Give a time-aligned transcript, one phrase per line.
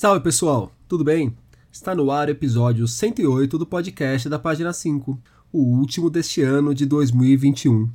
[0.00, 1.36] Salve pessoal, tudo bem?
[1.70, 5.20] Está no ar o episódio 108 do podcast da página 5,
[5.52, 7.86] o último deste ano de 2021.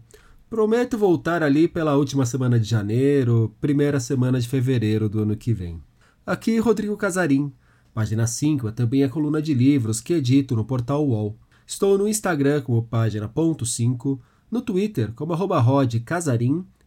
[0.48, 5.52] Prometo voltar ali pela última semana de janeiro, primeira semana de fevereiro do ano que
[5.52, 5.82] vem.
[6.24, 7.52] Aqui Rodrigo Casarim.
[7.92, 11.36] Página 5 é também a coluna de livros que edito no portal UOL.
[11.66, 14.20] Estou no Instagram como página.5,
[14.52, 15.66] no Twitter como arroba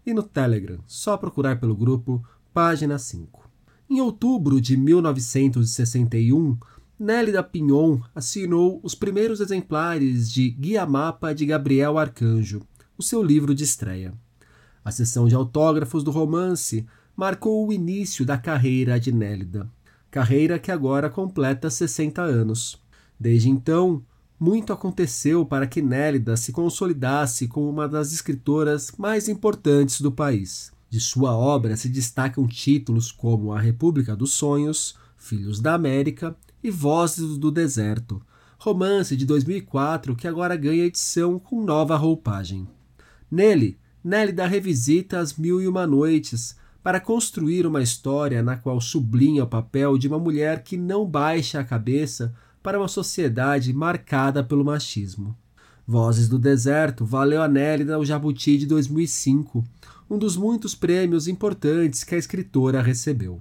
[0.06, 3.47] e no Telegram, só procurar pelo grupo Página 5.
[3.90, 6.58] Em outubro de 1961,
[6.98, 12.60] Nélida Pinhon assinou os primeiros exemplares de Guia Mapa de Gabriel Arcanjo,
[12.98, 14.12] o seu livro de estreia.
[14.84, 19.66] A sessão de autógrafos do romance marcou o início da carreira de Nélida,
[20.10, 22.78] carreira que agora completa 60 anos.
[23.18, 24.04] Desde então,
[24.38, 30.76] muito aconteceu para que Nélida se consolidasse como uma das escritoras mais importantes do país.
[30.90, 36.70] De sua obra se destacam títulos como A República dos Sonhos, Filhos da América e
[36.70, 38.22] Vozes do Deserto,
[38.58, 42.66] romance de 2004 que agora ganha edição com nova roupagem.
[43.30, 49.44] Nele, Nélida revisita As Mil e Uma Noites para construir uma história na qual sublinha
[49.44, 54.64] o papel de uma mulher que não baixa a cabeça para uma sociedade marcada pelo
[54.64, 55.36] machismo.
[55.90, 59.64] Vozes do Deserto valeu a Nélida o Jabuti de 2005,
[60.10, 63.40] um dos muitos prêmios importantes que a escritora recebeu.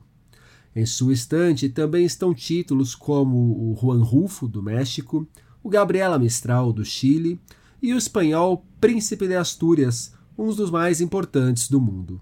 [0.73, 5.27] Em sua estante também estão títulos como o Juan Rufo, do México,
[5.61, 7.37] o Gabriela Mistral, do Chile,
[7.81, 12.21] e o espanhol Príncipe de Astúrias, um dos mais importantes do mundo.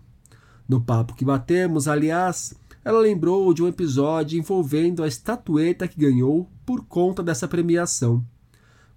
[0.67, 6.49] No papo que batemos, aliás, ela lembrou de um episódio envolvendo a estatueta que ganhou
[6.65, 8.25] por conta dessa premiação.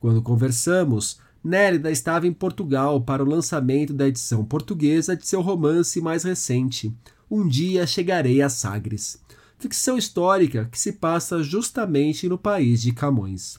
[0.01, 6.01] Quando conversamos, Nélida estava em Portugal para o lançamento da edição portuguesa de seu romance
[6.01, 6.95] mais recente,
[7.31, 9.21] Um Dia Chegarei a Sagres,
[9.59, 13.59] ficção histórica que se passa justamente no país de Camões.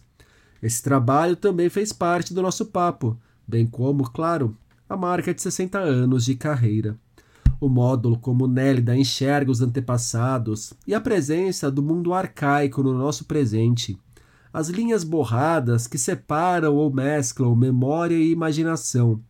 [0.62, 3.18] Esse trabalho também fez parte do nosso papo,
[3.48, 4.56] bem como, claro,
[4.88, 6.98] a marca de 60 anos de carreira
[7.60, 13.26] o módulo como Nélida enxerga os antepassados e a presença do mundo arcaico no nosso
[13.26, 13.98] presente,
[14.54, 19.22] as linhas borradas que separam ou mesclam memória e imaginação,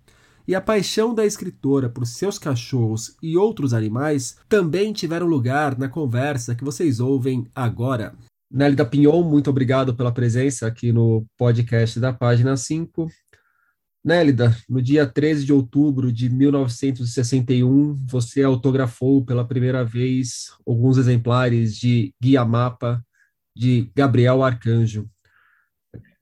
[0.49, 5.87] e a paixão da escritora por seus cachorros e outros animais também tiveram lugar na
[5.87, 8.15] conversa que vocês ouvem agora.
[8.51, 13.07] Nélida Pinhon, muito obrigado pela presença aqui no podcast da página 5.
[14.03, 21.75] Nélida, no dia 13 de outubro de 1961, você autografou pela primeira vez alguns exemplares
[21.75, 23.05] de Guia Mapa
[23.59, 25.05] de Gabriel Arcanjo.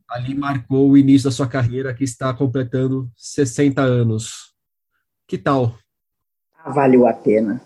[0.09, 4.55] Ali marcou o início da sua carreira, que está completando 60 anos.
[5.27, 5.77] Que tal?
[6.57, 7.61] Ah, valeu a pena.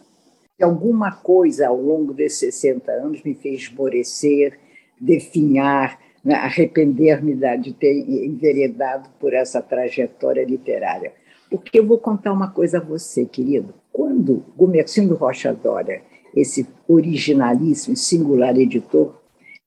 [0.61, 4.59] Alguma coisa ao longo desses 60 anos me fez esmorecer,
[4.99, 7.93] definhar, né, arrepender-me de ter
[8.25, 11.13] enveredado por essa trajetória literária.
[11.49, 13.73] Porque eu vou contar uma coisa a você, querido.
[13.93, 16.01] Quando Gumercindo Rocha Dória,
[16.35, 19.20] esse originalíssimo, singular editor,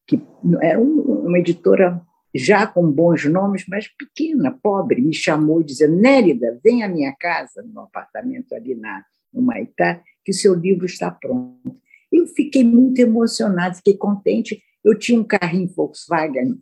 [0.07, 0.21] que
[0.61, 2.01] era uma editora
[2.35, 7.63] já com bons nomes, mas pequena, pobre, me chamou dizendo: Nérida, vem à minha casa,
[7.63, 11.77] no apartamento ali na, no Maitá, que seu livro está pronto.
[12.13, 16.61] Eu fiquei muito emocionada, fiquei contente eu tinha um carrinho Volkswagen,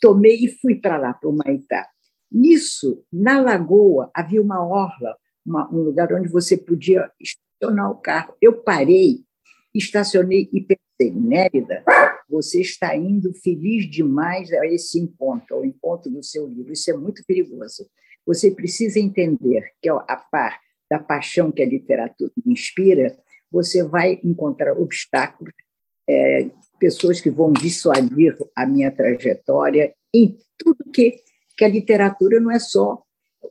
[0.00, 1.86] tomei e fui para lá, para o Maitá.
[2.32, 8.34] Nisso, na lagoa, havia uma orla, uma, um lugar onde você podia estacionar o carro.
[8.40, 9.20] Eu parei,
[9.74, 10.66] estacionei e
[10.98, 11.84] pensei, Nérida,
[12.28, 16.72] você está indo feliz demais a esse encontro, ao encontro do seu livro.
[16.72, 17.88] Isso é muito perigoso.
[18.26, 20.58] Você precisa entender que, a par
[20.90, 23.16] da paixão que a literatura inspira,
[23.50, 25.52] você vai encontrar obstáculos
[26.08, 31.16] é, pessoas que vão dissuadir a minha trajetória em tudo que,
[31.56, 33.02] que a literatura não é só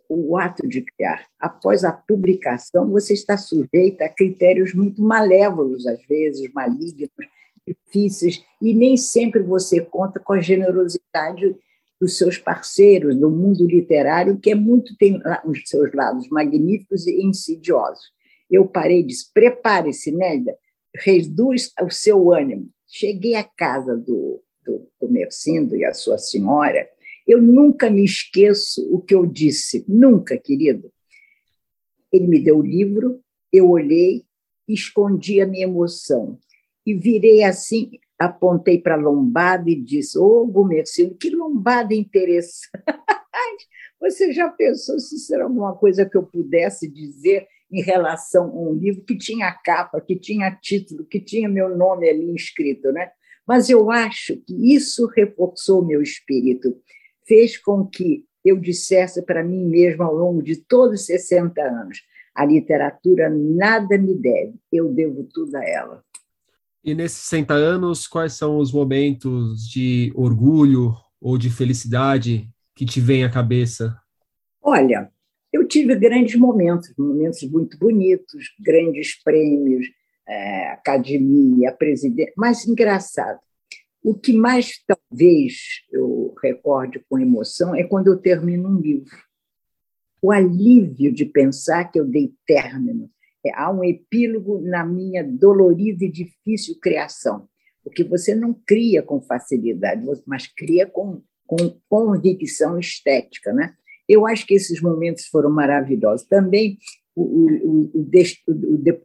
[0.10, 1.28] o ato de criar.
[1.40, 7.10] Após a publicação, você está sujeita a critérios muito malévolos, às vezes, malignos,
[7.68, 11.56] difíceis, e nem sempre você conta com a generosidade
[12.00, 17.24] dos seus parceiros do mundo literário, que é muito tem os seus lados magníficos e
[17.24, 18.06] insidiosos.
[18.50, 20.56] Eu parei de prepare-se, Nélia,
[20.96, 26.90] reduz o seu ânimo, Cheguei à casa do, do, do Mercindo e a sua senhora,
[27.28, 30.90] eu nunca me esqueço o que eu disse, nunca, querido.
[32.12, 33.20] Ele me deu o livro,
[33.52, 34.24] eu olhei,
[34.66, 36.40] escondi a minha emoção
[36.88, 42.70] e virei assim, apontei para a lombada e disse: Ô, oh, que lombada interessante!
[44.00, 48.74] Você já pensou se era alguma coisa que eu pudesse dizer em relação a um
[48.74, 53.12] livro que tinha capa, que tinha título, que tinha meu nome ali inscrito, né?
[53.46, 56.74] Mas eu acho que isso reforçou meu espírito,
[57.28, 62.02] fez com que eu dissesse para mim mesma ao longo de todos os 60 anos:
[62.34, 66.07] a literatura nada me deve, eu devo tudo a ela.
[66.88, 73.02] E nesses 60 anos, quais são os momentos de orgulho ou de felicidade que te
[73.02, 73.94] vem à cabeça?
[74.62, 75.12] Olha,
[75.52, 79.86] eu tive grandes momentos, momentos muito bonitos, grandes prêmios,
[80.26, 83.42] é, academia, presidente, mas engraçado.
[84.02, 89.18] O que mais talvez eu recorde com emoção é quando eu termino um livro.
[90.22, 93.12] O alívio de pensar que eu dei término.
[93.46, 97.48] É, há um epílogo na minha dolorida e difícil criação,
[97.84, 103.54] porque você não cria com facilidade, mas cria com, com convicção estética.
[103.54, 103.74] Né?
[104.08, 106.28] Eu acho que esses momentos foram maravilhosos.
[106.28, 106.78] Também
[107.16, 108.10] o, o, o,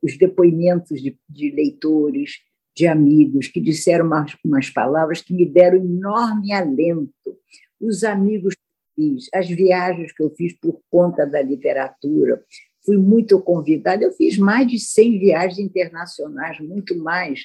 [0.03, 2.33] os depoimentos de, de, leitores,
[2.77, 7.39] de amigos, que disseram umas, umas palavras que me deram enorme alento.
[7.81, 12.43] Os amigos que fiz, as viagens que eu fiz por conta da literatura,
[12.85, 14.05] fui muito convidada.
[14.05, 17.41] Eu fiz mais de 100 viagens internacionais, muito mais,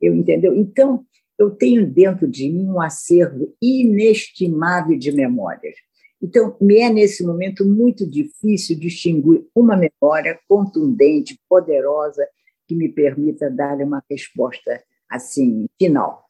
[0.00, 0.54] eu entendeu?
[0.56, 1.04] Então,
[1.38, 5.74] eu tenho dentro de mim um acervo inestimável de memórias.
[6.22, 12.26] Então, me é nesse momento muito difícil distinguir uma memória contundente, poderosa,
[12.68, 16.24] que me permita dar uma resposta assim final.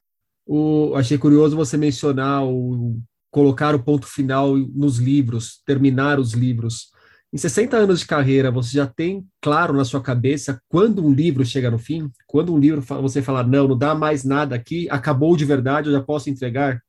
[0.47, 2.97] O, achei curioso você mencionar o
[3.31, 6.91] colocar o ponto final nos livros, terminar os livros.
[7.33, 11.45] Em 60 anos de carreira, você já tem claro na sua cabeça quando um livro
[11.45, 12.11] chega no fim?
[12.27, 15.93] Quando um livro você fala, não, não dá mais nada aqui, acabou de verdade, eu
[15.93, 16.83] já posso entregar?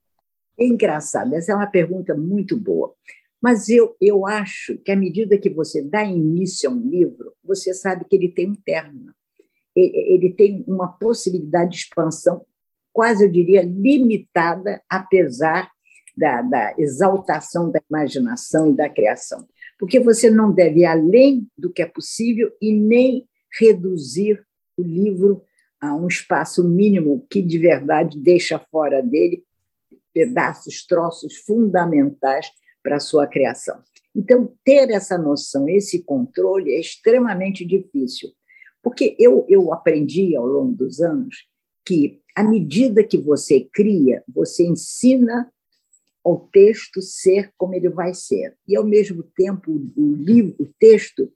[0.58, 2.92] Engraçado, essa é uma pergunta muito boa.
[3.40, 7.72] Mas eu, eu acho que à medida que você dá início a um livro, você
[7.72, 9.14] sabe que ele tem um término.
[9.76, 12.46] Ele tem uma possibilidade de expansão,
[12.92, 15.70] quase eu diria limitada, apesar
[16.18, 19.48] da, da exaltação da imaginação e da criação.
[19.82, 23.28] Porque você não deve ir além do que é possível e nem
[23.60, 24.46] reduzir
[24.78, 25.44] o livro
[25.82, 29.44] a um espaço mínimo que de verdade deixa fora dele
[30.14, 32.52] pedaços, troços fundamentais
[32.84, 33.82] para a sua criação.
[34.16, 38.30] Então, ter essa noção, esse controle é extremamente difícil,
[38.84, 41.48] porque eu, eu aprendi ao longo dos anos
[41.84, 45.52] que, à medida que você cria, você ensina
[46.24, 48.56] ao texto ser como ele vai ser.
[48.68, 51.32] E, ao mesmo tempo, o, livro, o texto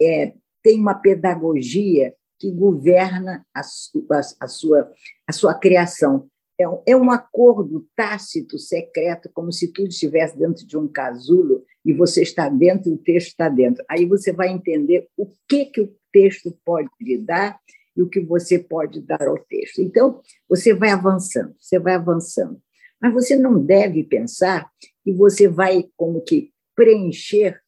[0.00, 4.90] é, tem uma pedagogia que governa a, a, a, sua,
[5.26, 6.28] a sua criação.
[6.58, 11.64] É um, é um acordo tácito, secreto, como se tudo estivesse dentro de um casulo
[11.84, 13.84] e você está dentro e o texto está dentro.
[13.88, 17.58] Aí você vai entender o que, que o texto pode lhe dar
[17.96, 19.80] e o que você pode dar ao texto.
[19.80, 22.60] Então, você vai avançando, você vai avançando.
[23.00, 24.70] Mas você não deve pensar
[25.02, 27.60] que você vai como que preencher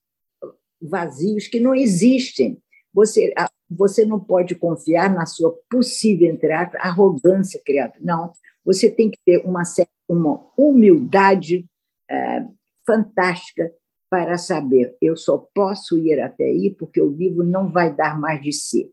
[0.81, 2.59] vazios que não existem.
[2.93, 3.33] Você,
[3.71, 8.05] você não pode confiar na sua possível, entre arrogância criativa.
[8.05, 8.33] Não,
[8.65, 9.63] você tem que ter uma,
[10.09, 11.67] uma humildade
[12.11, 12.45] é,
[12.87, 13.73] fantástica
[14.11, 18.43] para saber eu só posso ir até aí porque o livro não vai dar mais
[18.43, 18.91] de si.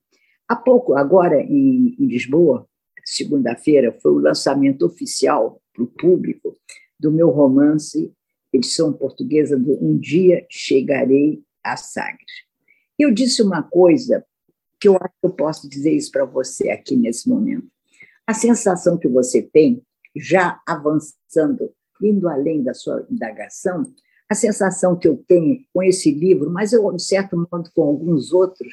[0.48, 2.66] Há pouco, agora em, em Lisboa,
[3.04, 6.58] segunda-feira, foi o lançamento oficial para o público
[7.00, 8.14] do meu romance,
[8.52, 12.44] edição portuguesa do Um Dia Chegarei a Sagres.
[12.98, 14.26] Eu disse uma coisa
[14.80, 17.68] que eu acho que eu posso dizer isso para você aqui nesse momento.
[18.28, 19.82] A sensação que você tem,
[20.16, 21.72] já avançando,
[22.02, 23.94] indo além da sua indagação,
[24.30, 28.32] a sensação que eu tenho com esse livro, mas eu, de certo modo, com alguns
[28.32, 28.72] outros,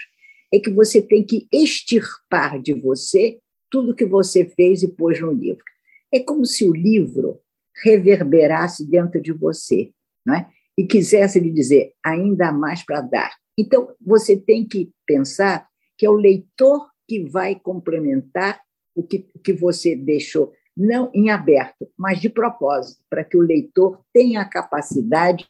[0.53, 3.39] é que você tem que extirpar de você
[3.71, 5.65] tudo que você fez e pôs no livro.
[6.13, 7.41] É como se o livro
[7.85, 9.91] reverberasse dentro de você,
[10.25, 10.49] não é?
[10.79, 13.33] e quisesse lhe dizer ainda mais para dar.
[13.59, 18.61] Então, você tem que pensar que é o leitor que vai complementar
[18.95, 24.01] o que, que você deixou, não em aberto, mas de propósito, para que o leitor
[24.13, 25.49] tenha a capacidade,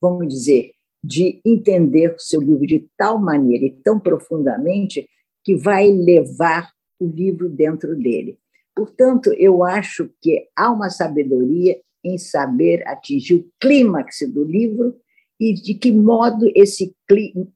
[0.00, 5.08] vamos dizer, de entender o seu livro de tal maneira e tão profundamente
[5.44, 8.38] que vai levar o livro dentro dele.
[8.76, 14.94] Portanto, eu acho que há uma sabedoria em saber atingir o clímax do livro
[15.40, 16.94] e de que modo esse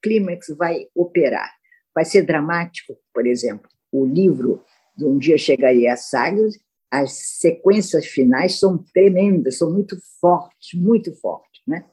[0.03, 1.51] clímax vai operar.
[1.95, 4.65] Vai ser dramático, por exemplo, o livro
[4.97, 6.59] de Um Dia Chegaria a Sagres,
[6.91, 11.61] as sequências finais são tremendas, são muito fortes, muito fortes.
[11.67, 11.85] Né?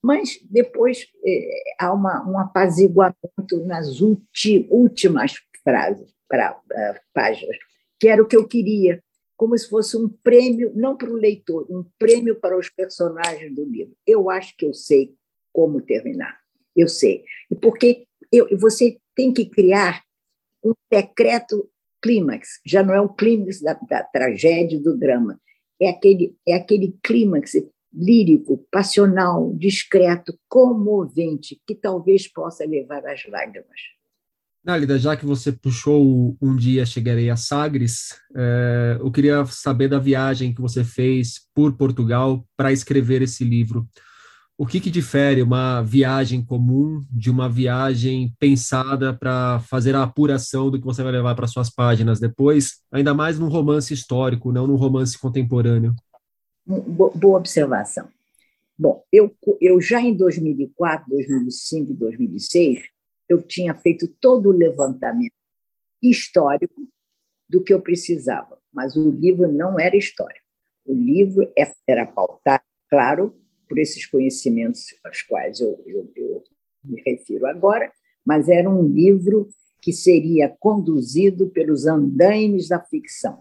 [0.00, 1.48] Mas depois é,
[1.80, 7.56] há uma, um apaziguamento nas ulti, últimas frases, pra, uh, páginas,
[7.98, 9.02] que era o que eu queria.
[9.36, 13.66] como se fosse um prêmio, não para o leitor, um prêmio para os personagens do
[13.66, 13.94] livro.
[14.06, 15.14] Eu acho que eu sei
[15.52, 16.40] como terminar.
[16.74, 17.22] Eu sei.
[17.50, 20.02] E porque eu, você tem que criar
[20.64, 21.70] um secreto
[22.02, 25.40] clímax, já não é o clímax da, da tragédia, do drama,
[25.80, 27.52] é aquele, é aquele clímax
[27.92, 33.80] lírico, passional, discreto, comovente, que talvez possa levar às lágrimas.
[34.66, 40.00] Nálida, já que você puxou Um Dia Chegarei a Sagres, é, eu queria saber da
[40.00, 43.86] viagem que você fez por Portugal para escrever esse livro.
[44.58, 50.68] O que, que difere uma viagem comum de uma viagem pensada para fazer a apuração
[50.68, 54.66] do que você vai levar para suas páginas depois, ainda mais num romance histórico, não
[54.66, 55.94] num romance contemporâneo?
[56.66, 58.08] Boa observação.
[58.76, 62.95] Bom, eu, eu já em 2004, 2005 e 2006
[63.28, 65.32] eu tinha feito todo o levantamento
[66.02, 66.86] histórico
[67.48, 70.40] do que eu precisava, mas o livro não era história.
[70.84, 73.34] O livro é, era pautado, claro,
[73.68, 76.44] por esses conhecimentos aos quais eu, eu, eu
[76.84, 77.90] me refiro agora,
[78.24, 79.48] mas era um livro
[79.80, 83.40] que seria conduzido pelos andaimes da ficção.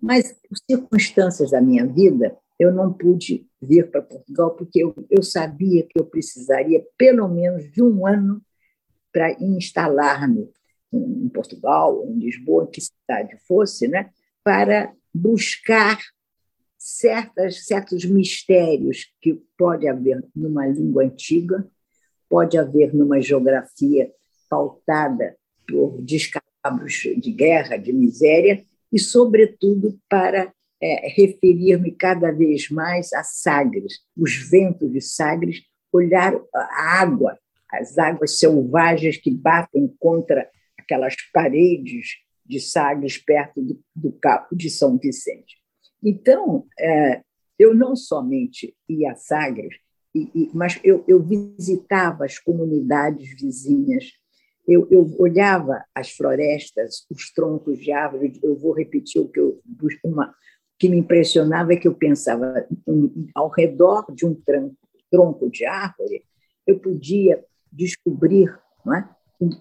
[0.00, 5.22] Mas, por circunstâncias da minha vida, eu não pude vir para Portugal, porque eu, eu
[5.22, 8.42] sabia que eu precisaria pelo menos de um ano
[9.12, 10.48] para instalar-me
[10.92, 14.10] em Portugal, em Lisboa, que cidade fosse, né,
[14.44, 15.98] para buscar
[16.78, 21.66] certas, certos mistérios que pode haver numa língua antiga,
[22.28, 24.10] pode haver numa geografia
[24.48, 33.12] pautada por descalabros de guerra, de miséria, e, sobretudo, para é, referir-me cada vez mais
[33.12, 37.38] a Sagres, os ventos de Sagres, olhar a água
[37.72, 40.48] as águas selvagens que batem contra
[40.78, 45.56] aquelas paredes de Sagres perto do, do Cabo de São Vicente.
[46.02, 47.22] Então, é,
[47.58, 49.76] eu não somente ia a Sagres,
[50.14, 54.12] e, e, mas eu, eu, visitava as comunidades vizinhas,
[54.68, 58.38] eu, eu, olhava as florestas, os troncos de árvores.
[58.42, 59.60] Eu vou repetir o que eu
[60.04, 60.34] uma
[60.78, 64.76] que me impressionava é que eu pensava um, ao redor de um tronco,
[65.10, 66.24] tronco de árvore,
[66.66, 69.08] eu podia descobrir não é?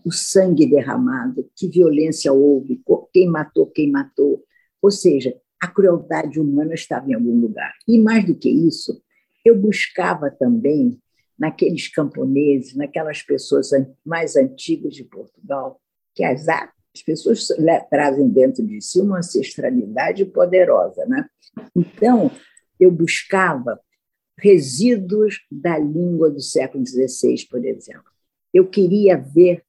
[0.06, 4.44] o sangue derramado, que violência houve, quem matou, quem matou.
[4.82, 7.74] Ou seja, a crueldade humana estava em algum lugar.
[7.88, 9.02] E mais do que isso,
[9.46, 11.00] eu buscava também
[11.38, 13.70] naqueles camponeses, naquelas pessoas
[14.06, 15.82] mais antigas de Portugal,
[16.14, 17.48] que as, as pessoas
[17.90, 21.06] trazem dentro de si uma ancestralidade poderosa.
[21.06, 21.26] Né?
[21.76, 22.30] Então,
[22.80, 23.80] eu buscava
[24.42, 28.12] resíduos da língua do século XVI, por exemplo.
[28.54, 29.64] Eu queria ver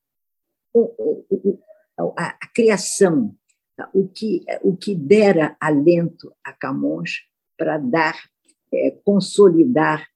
[2.17, 3.35] a, a criação,
[3.93, 7.21] o que, o que dera alento a Camões
[7.57, 8.17] para dar,
[8.73, 10.07] é, consolidar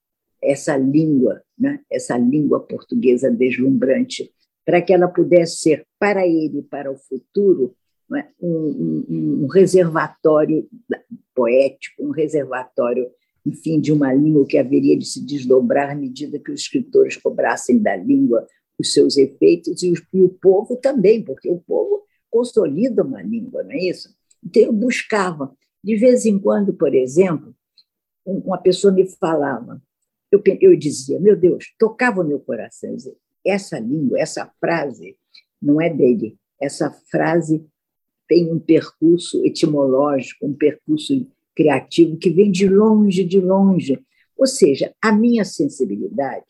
[0.42, 1.80] essa língua, né?
[1.90, 4.32] essa língua portuguesa deslumbrante,
[4.64, 7.74] para que ela pudesse ser, para ele, para o futuro,
[8.16, 8.26] é?
[8.40, 10.68] um, um, um reservatório
[11.34, 13.10] poético, um reservatório
[13.46, 17.78] enfim, de uma língua que haveria de se desdobrar à medida que os escritores cobrassem
[17.78, 18.44] da língua
[18.78, 23.70] os seus efeitos e, e o povo também, porque o povo consolida uma língua, não
[23.70, 24.14] é isso?
[24.44, 25.56] Então, eu buscava.
[25.82, 27.54] De vez em quando, por exemplo,
[28.24, 29.80] uma pessoa me falava,
[30.30, 35.16] eu, eu dizia, meu Deus, tocava o meu coração, dizia, essa língua, essa frase
[35.62, 37.64] não é dele, essa frase
[38.28, 41.26] tem um percurso etimológico, um percurso
[41.56, 43.98] criativo que vem de longe, de longe.
[44.36, 46.44] Ou seja, a minha sensibilidade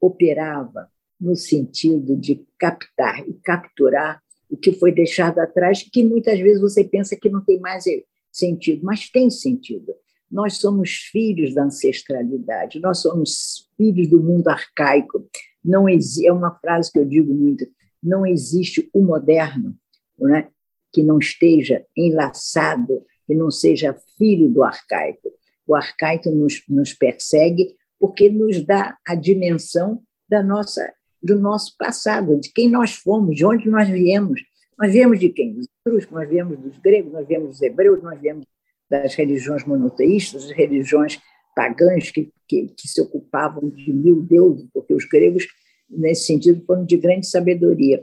[0.00, 0.88] operava
[1.20, 6.82] no sentido de captar e capturar o que foi deixado atrás, que muitas vezes você
[6.82, 7.84] pensa que não tem mais
[8.32, 9.92] sentido, mas tem sentido.
[10.30, 15.28] Nós somos filhos da ancestralidade, nós somos filhos do mundo arcaico.
[15.62, 17.66] Não é uma frase que eu digo muito:
[18.02, 19.76] não existe o moderno
[20.18, 20.48] né,
[20.92, 25.30] que não esteja enlaçado que não seja filho do arcaico.
[25.66, 30.90] O arcaico nos, nos persegue porque nos dá a dimensão da nossa,
[31.22, 34.40] do nosso passado, de quem nós fomos, de onde nós viemos.
[34.78, 35.52] Nós viemos de quem?
[35.52, 38.46] Dos etruscos, nós viemos dos gregos, nós viemos dos hebreus, nós viemos
[38.88, 41.20] das religiões monoteístas, das religiões
[41.54, 45.46] pagãs que, que, que se ocupavam de mil deuses, porque os gregos,
[45.90, 48.02] nesse sentido, foram de grande sabedoria.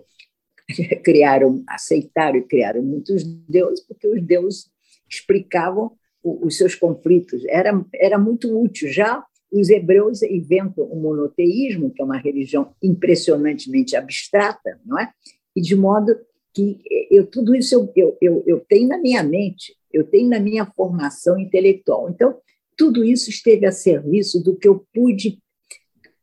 [1.04, 4.70] Criaram, aceitaram e criaram muitos deuses, porque os deuses
[5.10, 5.92] explicavam
[6.24, 7.44] os seus conflitos.
[7.48, 8.90] Era, era muito útil.
[8.90, 15.12] Já os hebreus inventam o monoteísmo, que é uma religião impressionantemente abstrata, não é?
[15.56, 16.16] E de modo
[16.54, 16.82] que
[17.12, 19.76] eu, tudo isso eu, eu, eu, eu tenho na minha mente.
[19.94, 22.10] eu tenho na minha formação intelectual.
[22.10, 22.38] Então,
[22.78, 25.40] tudo isso esteve a serviço do que eu pude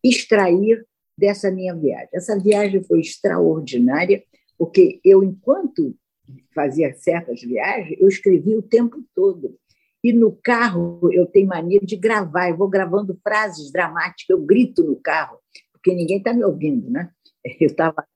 [0.04, 0.84] extrair
[1.16, 2.08] dessa minha viagem.
[2.12, 4.22] Essa viagem foi extraordinária,
[4.58, 5.94] porque eu, enquanto
[6.54, 9.56] fazia certas viagens, eu escrevia o tempo todo.
[10.02, 14.82] E no carro eu tenho mania de gravar, eu vou gravando frases dramáticas, eu grito
[14.82, 15.38] no carro,
[15.72, 17.10] porque ninguém está me ouvindo, né?
[17.60, 18.06] Eu estava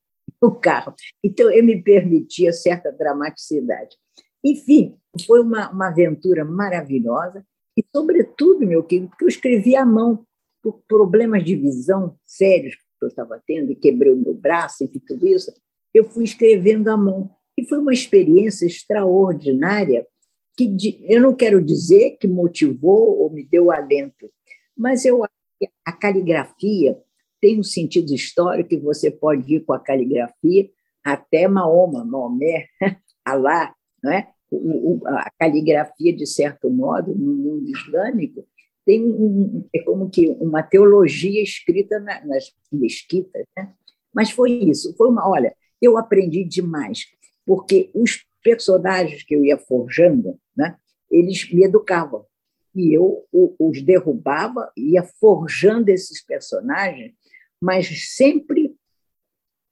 [0.41, 0.95] no carro.
[1.23, 3.97] Então eu me permitia certa dramaticidade.
[4.45, 4.97] Enfim,
[5.27, 7.45] foi uma, uma aventura maravilhosa
[7.77, 10.25] e, sobretudo, meu querido, porque eu escrevi à mão
[10.63, 14.89] por problemas de visão sérios que eu estava tendo e quebrei o meu braço e
[15.01, 15.53] tudo isso,
[15.93, 17.31] eu fui escrevendo à mão.
[17.57, 20.07] E foi uma experiência extraordinária
[20.57, 24.31] que eu não quero dizer que motivou ou me deu alento,
[24.77, 25.23] mas eu
[25.85, 26.99] a caligrafia
[27.41, 30.69] tem um sentido histórico que você pode ir com a caligrafia
[31.05, 32.67] até Mahoma, Maomé,
[33.25, 34.29] Alá, não é?
[35.07, 38.47] a caligrafia, de certo modo, no mundo islâmico,
[38.85, 43.73] tem um, é como que uma teologia escrita na, nas mesquitas, né?
[44.15, 47.05] Mas foi isso, foi uma, olha, eu aprendi demais,
[47.47, 50.77] porque os personagens que eu ia forjando, né,
[51.11, 52.27] eles me educavam.
[52.75, 57.15] E eu os derrubava, ia forjando esses personagens,
[57.59, 58.77] mas sempre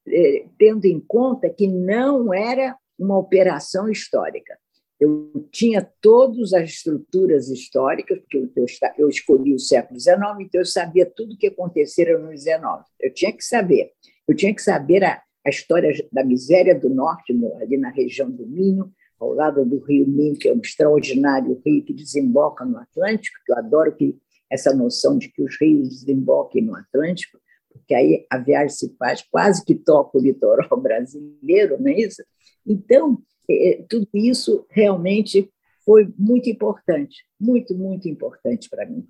[0.07, 4.59] eh, tendo em conta que não era uma operação histórica.
[4.99, 8.67] Eu tinha todas as estruturas históricas, porque eu,
[8.97, 12.63] eu, escolhi o século XIX, então eu sabia tudo o que acontecera no XIX.
[12.99, 13.93] Eu tinha que saber.
[14.27, 18.47] Eu tinha que saber a, a história da miséria do norte, ali na região do
[18.47, 23.39] Minho, ao lado do rio Minho, que é um extraordinário rio que desemboca no Atlântico,
[23.45, 24.17] que eu adoro que
[24.51, 27.39] essa noção de que os rios desemboquem no Atlântico,
[27.71, 32.23] porque aí a viagem se faz quase que toca o litoral brasileiro, não é isso?
[32.67, 33.21] Então,
[33.51, 35.51] é, é, tudo isso realmente
[35.85, 39.07] foi muito importante, muito, muito importante para mim.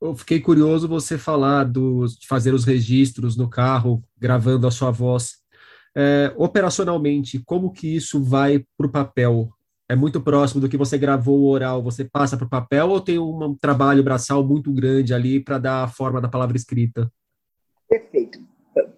[0.00, 4.92] Eu fiquei curioso você falar do, de fazer os registros no carro, gravando a sua
[4.92, 5.37] voz.
[6.00, 9.50] É, operacionalmente, como que isso vai para o papel?
[9.88, 13.18] É muito próximo do que você gravou oral, você passa para o papel ou tem
[13.18, 17.12] um trabalho braçal muito grande ali para dar a forma da palavra escrita?
[17.88, 18.38] Perfeito.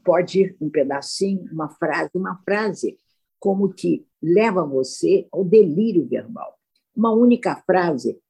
[0.04, 2.98] Pode ir um pedacinho, uma frase, uma frase
[3.38, 6.58] como que leva você ao delírio verbal.
[6.94, 8.20] Uma única frase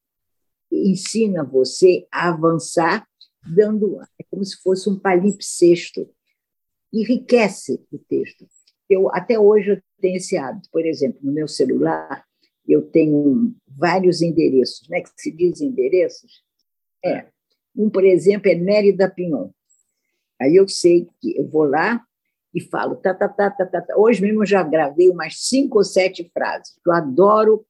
[0.70, 3.04] ensina você a avançar,
[3.44, 6.08] dando é como se fosse um palimpsesto,
[6.92, 8.46] enriquece o texto.
[8.90, 12.24] Eu até hoje eu tenho esse hábito, por exemplo, no meu celular
[12.68, 15.00] eu tenho vários endereços, né?
[15.00, 16.42] Que se diz endereços?
[17.04, 17.26] É.
[17.74, 19.48] Um, por exemplo, é Mérida Pinhon.
[20.40, 22.04] Aí eu sei que eu vou lá,
[22.54, 23.96] e falo, tá, tá, tá, tá, tá, tá.
[23.96, 26.74] Hoje mesmo eu já gravei umas cinco ou sete frases.
[26.84, 27.64] Eu adoro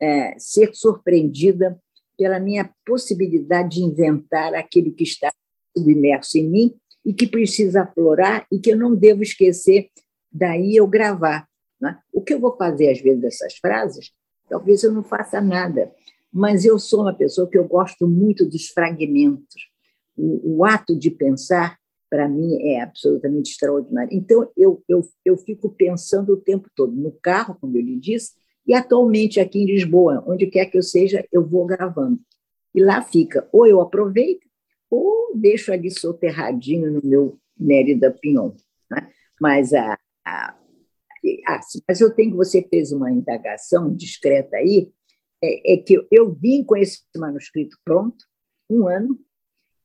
[0.00, 1.80] é, ser surpreendida
[2.18, 5.32] pela minha possibilidade de inventar aquilo que está
[5.76, 9.88] submerso em mim e que precisa aflorar e que eu não devo esquecer
[10.36, 11.48] daí eu gravar.
[11.80, 11.98] Né?
[12.12, 14.12] O que eu vou fazer às vezes dessas frases,
[14.48, 15.92] talvez eu não faça nada,
[16.32, 19.70] mas eu sou uma pessoa que eu gosto muito dos fragmentos.
[20.16, 24.10] O, o ato de pensar para mim é absolutamente extraordinário.
[24.12, 28.32] Então, eu, eu, eu fico pensando o tempo todo no carro, como eu lhe disse,
[28.66, 32.18] e atualmente aqui em Lisboa, onde quer que eu seja, eu vou gravando.
[32.74, 34.46] E lá fica, ou eu aproveito,
[34.90, 38.52] ou deixo ali soterradinho no meu Mérida Pinhon.
[38.90, 39.08] Né?
[39.40, 40.56] Mas, a, a,
[41.46, 44.90] a, mas eu tenho que você fez uma indagação discreta aí,
[45.42, 48.24] é, é que eu, eu vim com esse manuscrito pronto,
[48.68, 49.18] um ano,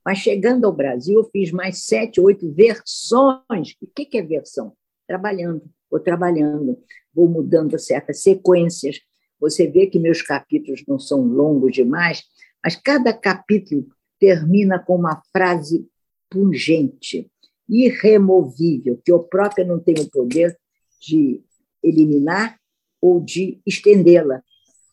[0.04, 3.76] mas chegando ao Brasil, eu fiz mais sete, oito versões.
[3.82, 4.74] O que é versão?
[5.08, 6.80] Trabalhando, vou trabalhando,
[7.14, 9.00] vou mudando certas sequências.
[9.40, 12.24] Você vê que meus capítulos não são longos demais,
[12.64, 13.88] mas cada capítulo
[14.20, 15.88] termina com uma frase
[16.30, 17.30] pungente,
[17.72, 20.56] irremovível, que eu própria não tenho o poder
[21.00, 21.42] de
[21.82, 22.60] eliminar
[23.02, 24.44] ou de estendê-la,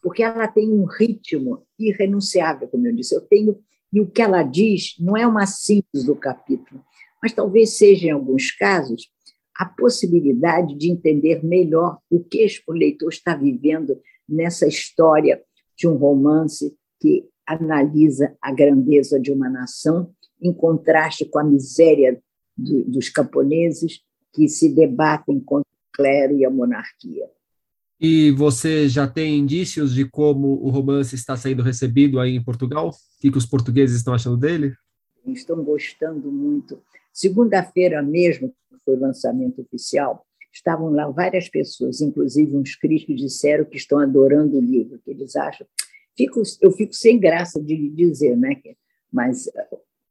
[0.01, 3.14] porque ela tem um ritmo irrenunciável, como eu disse.
[3.14, 3.59] Eu tenho
[3.93, 6.83] e o que ela diz não é uma síntese do capítulo,
[7.23, 9.11] mas talvez seja, em alguns casos,
[9.57, 15.43] a possibilidade de entender melhor o que o leitor está vivendo nessa história
[15.77, 22.23] de um romance que analisa a grandeza de uma nação em contraste com a miséria
[22.59, 24.01] do, dos camponeses
[24.33, 27.27] que se debatem contra o clero e a monarquia.
[28.01, 32.90] E você já tem indícios de como o romance está sendo recebido aí em Portugal?
[32.90, 34.75] O que, que os portugueses estão achando dele?
[35.27, 36.81] Estão gostando muito.
[37.12, 43.64] Segunda-feira mesmo, que foi o lançamento oficial, estavam lá várias pessoas, inclusive uns críticos disseram
[43.64, 45.66] que estão adorando o livro, que eles acham
[46.18, 48.61] fico, eu fico sem graça de dizer, né?
[49.12, 49.49] mas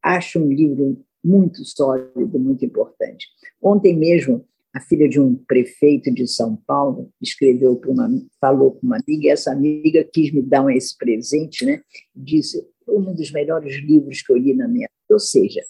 [0.01, 3.27] acho um livro muito sólido, muito importante.
[3.62, 8.86] Ontem mesmo, a filha de um prefeito de São Paulo escreveu para uma, falou com
[8.86, 11.82] uma amiga, e essa amiga quis me dar esse presente, né?
[12.15, 15.13] Disse um dos melhores livros que eu li na minha vida.
[15.13, 15.62] Ou seja,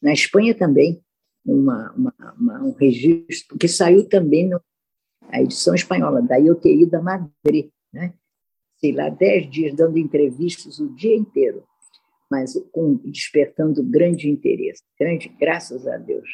[0.00, 1.00] na Espanha também
[1.44, 4.60] uma, uma, uma, um registro que saiu também no,
[5.28, 8.14] a edição espanhola da IOTI da Madrid, né?
[8.76, 11.64] Sei lá, dez dias dando entrevistas o dia inteiro
[12.30, 16.28] mas com, despertando grande interesse, grande, graças a Deus.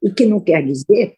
[0.00, 1.16] O que não quer dizer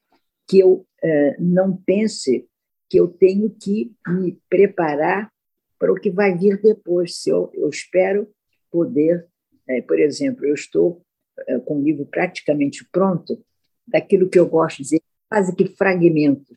[0.48, 2.46] que eu eh, não pense
[2.88, 5.30] que eu tenho que me preparar
[5.78, 7.16] para o que vai vir depois.
[7.16, 8.28] Se eu, eu espero
[8.70, 9.26] poder,
[9.68, 11.02] eh, por exemplo, eu estou
[11.46, 13.42] eh, com o livro praticamente pronto,
[13.87, 16.56] daquilo que eu gosto de dizer, quase que fragmentos,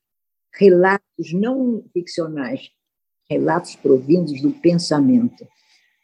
[0.54, 2.70] relatos não ficcionais,
[3.30, 5.48] relatos provindos do pensamento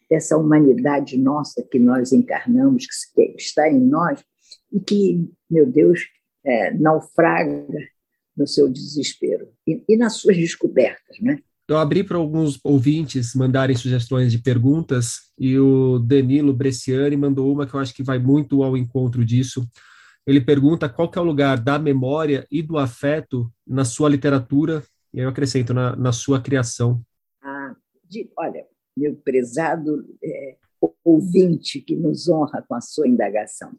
[0.10, 4.24] dessa humanidade nossa que nós encarnamos, que está em nós,
[4.72, 6.02] e que, meu Deus,
[6.44, 7.66] é, naufraga
[8.36, 11.40] no seu desespero e, e nas suas descobertas, né?
[11.68, 17.68] Eu abri para alguns ouvintes mandarem sugestões de perguntas e o Danilo Bresciani mandou uma
[17.68, 19.64] que eu acho que vai muito ao encontro disso.
[20.26, 25.20] Ele pergunta qual é o lugar da memória e do afeto na sua literatura, e
[25.20, 27.04] eu acrescento, na, na sua criação.
[27.40, 27.76] Ah,
[28.10, 28.66] de, olha,
[29.00, 30.58] meu prezado é,
[31.04, 33.72] ouvinte que nos honra com a sua indagação.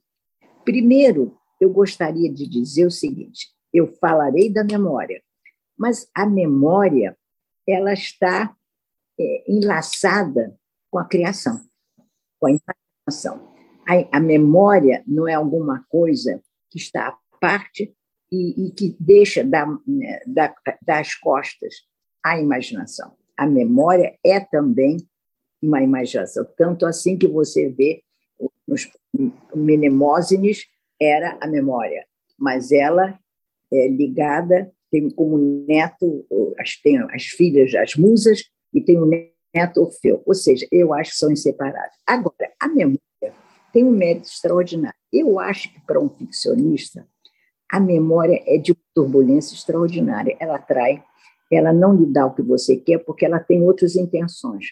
[0.64, 5.22] Primeiro, eu gostaria de dizer o seguinte: eu falarei da memória,
[5.78, 7.16] mas a memória
[7.68, 8.54] ela está
[9.18, 10.56] é, enlaçada
[10.90, 11.61] com a criação,
[12.38, 13.50] com a imaginação.
[13.87, 17.94] A, a, memória não é alguma coisa que está à parte
[18.30, 21.74] e, e que deixa da, né, da, das costas
[22.24, 23.16] à imaginação.
[23.37, 24.98] A memória é também
[25.62, 26.46] uma imaginação.
[26.57, 28.03] Tanto assim que você vê
[28.66, 28.88] nos
[29.55, 30.66] Mnemógenes
[31.01, 32.07] era a memória,
[32.38, 33.18] mas ela
[33.73, 36.27] é ligada, tem como neto,
[36.59, 40.23] as, tem as filhas, as musas, e tem o neto Orfeu.
[40.27, 41.94] Ou seja, eu acho que são inseparáveis.
[42.07, 43.01] Agora, a memória
[43.73, 44.99] tem um mérito extraordinário.
[45.12, 47.07] Eu acho que para um ficcionista,
[47.70, 50.37] a memória é de turbulência extraordinária.
[50.40, 51.03] Ela atrai,
[51.51, 54.66] ela não lhe dá o que você quer porque ela tem outras intenções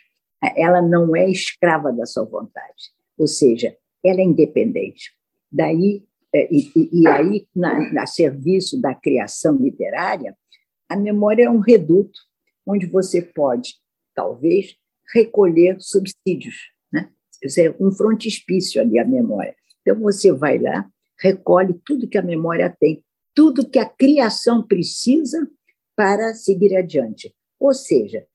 [0.56, 5.12] ela não é escrava da sua vontade, ou seja, ela é independente.
[5.50, 10.36] Daí é, e, e, aí, na, na serviço da criação literária,
[10.88, 12.18] a memória é um reduto
[12.66, 13.76] onde você pode,
[14.14, 14.74] talvez,
[15.14, 16.56] recolher subsídios.
[16.92, 17.10] Né?
[17.58, 19.54] É um frontispício ali, a memória.
[19.80, 20.86] Então, você vai lá,
[21.18, 23.02] recolhe tudo que a memória tem,
[23.34, 25.48] tudo que a criação precisa
[25.96, 27.34] para seguir adiante.
[27.58, 28.26] Ou seja,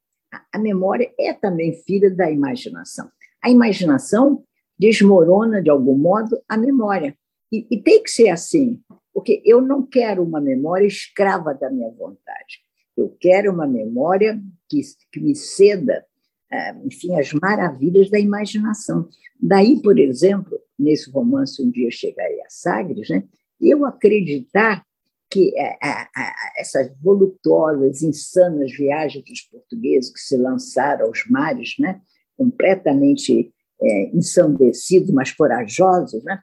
[0.51, 3.09] a memória é também filha da imaginação.
[3.41, 4.43] A imaginação
[4.77, 7.15] desmorona, de algum modo, a memória.
[7.51, 8.81] E, e, tem que ser assim,
[9.13, 12.61] porque eu não quero uma memória escrava da minha vontade.
[12.97, 16.03] Eu quero uma memória que, que me ceda,
[16.51, 19.07] é, enfim, as maravilhas da imaginação.
[19.39, 23.23] Daí, por exemplo, nesse romance Um Dia Chegarei a Sagres, né,
[23.61, 24.85] eu acreditar
[25.33, 26.07] que é, é,
[26.59, 31.99] essas voluptuosas, insanas viagens dos portugueses que se lançaram aos mares, né,
[32.37, 36.39] completamente é, ensandecidos, mas corajosos, né,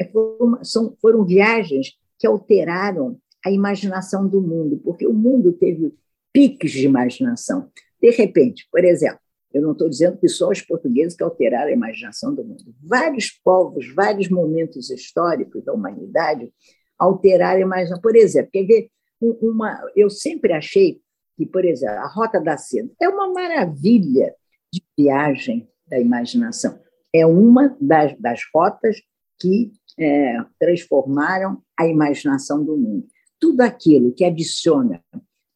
[0.00, 5.94] é, foram, são, foram viagens que alteraram a imaginação do mundo, porque o mundo teve
[6.32, 7.68] piques de imaginação.
[8.00, 9.20] De repente, por exemplo,
[9.52, 12.74] eu não estou dizendo que só os portugueses que alteraram a imaginação do mundo.
[12.82, 16.50] Vários povos, vários momentos históricos da humanidade
[16.98, 17.90] alterarem mais.
[18.00, 18.88] Por exemplo, quer ver?
[19.20, 21.00] Uma, eu sempre achei
[21.36, 24.34] que, por exemplo, a Rota da Seda é uma maravilha
[24.72, 26.78] de viagem da imaginação.
[27.12, 28.96] É uma das, das rotas
[29.40, 33.06] que é, transformaram a imaginação do mundo.
[33.38, 35.02] Tudo aquilo que adiciona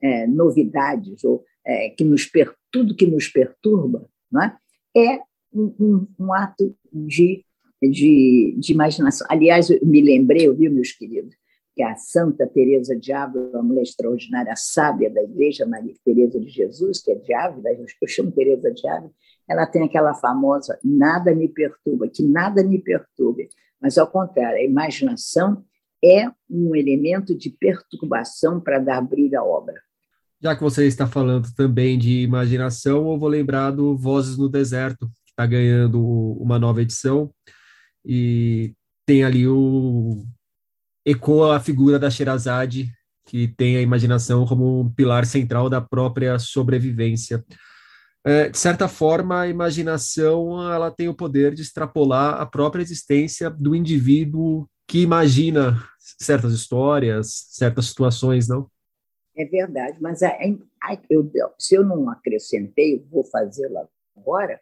[0.02, 4.08] é, novidades ou é, que nos per, tudo que nos perturba,
[4.94, 5.14] é?
[5.14, 5.20] é
[5.52, 7.45] um, um, um ato de
[7.82, 9.26] de, de imaginação.
[9.30, 11.34] Aliás, eu me lembrei, viu, meus queridos,
[11.74, 16.48] que a Santa Teresa de Ávila, uma mulher extraordinária, sábia da Igreja Maria Teresa de
[16.48, 19.12] Jesus, que é de Ávila, eu chamo Teresa de Ávila,
[19.48, 23.48] ela tem aquela famosa nada me perturba, que nada me perturbe,
[23.80, 25.62] mas ao contrário, a imaginação
[26.02, 29.74] é um elemento de perturbação para dar brilho à obra.
[30.40, 35.06] Já que você está falando também de imaginação, eu vou lembrar do Vozes no Deserto,
[35.06, 36.02] que está ganhando
[36.40, 37.30] uma nova edição
[38.06, 38.72] e
[39.04, 40.24] tem ali o
[41.04, 42.92] ecoa a figura da Sherazade,
[43.26, 47.44] que tem a imaginação como um pilar central da própria sobrevivência.
[48.24, 53.50] é, de certa forma, a imaginação ela tem o poder de extrapolar a própria existência
[53.50, 58.70] do indivíduo que imagina certas histórias, certas situações, não?
[59.36, 64.58] É verdade, mas a, a, eu, se eu não acrescentei, vou fazê-lo agora.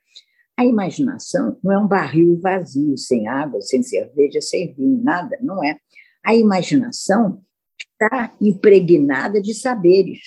[0.57, 5.65] A imaginação não é um barril vazio, sem água, sem cerveja, sem vinho, nada, não
[5.65, 5.79] é.
[6.25, 7.43] A imaginação
[7.79, 10.21] está impregnada de saberes,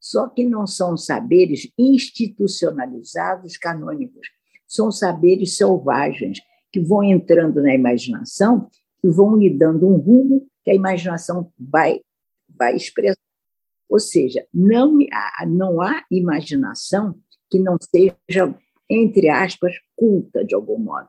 [0.00, 4.28] só que não são saberes institucionalizados, canônicos,
[4.66, 6.40] são saberes selvagens
[6.72, 8.68] que vão entrando na imaginação
[9.02, 12.00] e vão lhe dando um rumo que a imaginação vai,
[12.48, 13.18] vai expressar.
[13.88, 14.98] Ou seja, não,
[15.46, 17.18] não há imaginação
[17.50, 18.54] que não seja,
[18.88, 21.08] entre aspas, culta de algum modo.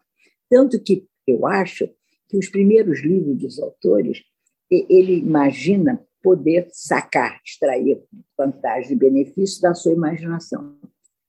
[0.50, 1.90] Tanto que eu acho
[2.28, 4.24] que os primeiros livros dos autores,
[4.70, 8.02] ele imagina poder sacar, extrair
[8.38, 10.78] vantagem e benefício da sua imaginação.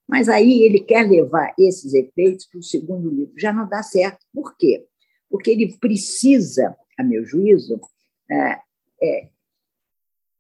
[0.09, 3.33] Mas aí ele quer levar esses efeitos para o segundo livro.
[3.39, 4.27] Já não dá certo.
[4.35, 4.85] Por quê?
[5.31, 7.81] Porque ele precisa, a meu juízo,
[8.29, 8.59] é,
[9.01, 9.29] é,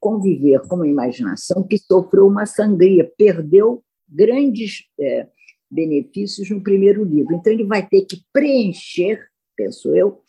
[0.00, 5.28] conviver com uma imaginação que sofreu uma sangria, perdeu grandes é,
[5.70, 7.34] benefícios no primeiro livro.
[7.34, 10.20] Então, ele vai ter que preencher, penso eu,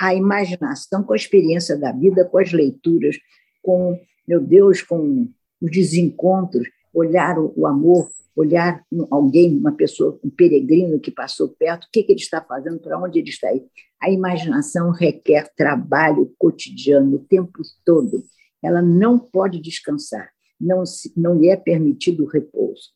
[0.00, 3.16] a imaginação com a experiência da vida, com as leituras,
[3.62, 5.28] com, meu Deus, com
[5.60, 11.90] os desencontros, olhar o, amor, olhar alguém, uma pessoa, um peregrino que passou perto, o
[11.92, 13.64] que, ele está fazendo, para onde ele está aí.
[14.00, 18.24] A imaginação requer trabalho cotidiano o tempo todo.
[18.60, 20.82] Ela não pode descansar, não,
[21.16, 22.90] não lhe é permitido o repouso.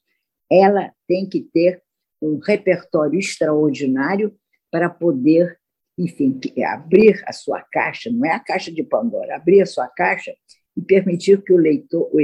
[0.50, 1.82] Ela tem que ter
[2.20, 4.35] um repertório extraordinário
[4.70, 5.59] para poder,
[5.98, 10.33] enfim, abrir a sua caixa, não é a caixa de Pandora, abrir a sua caixa
[10.76, 12.20] e permitir que o leitor, o,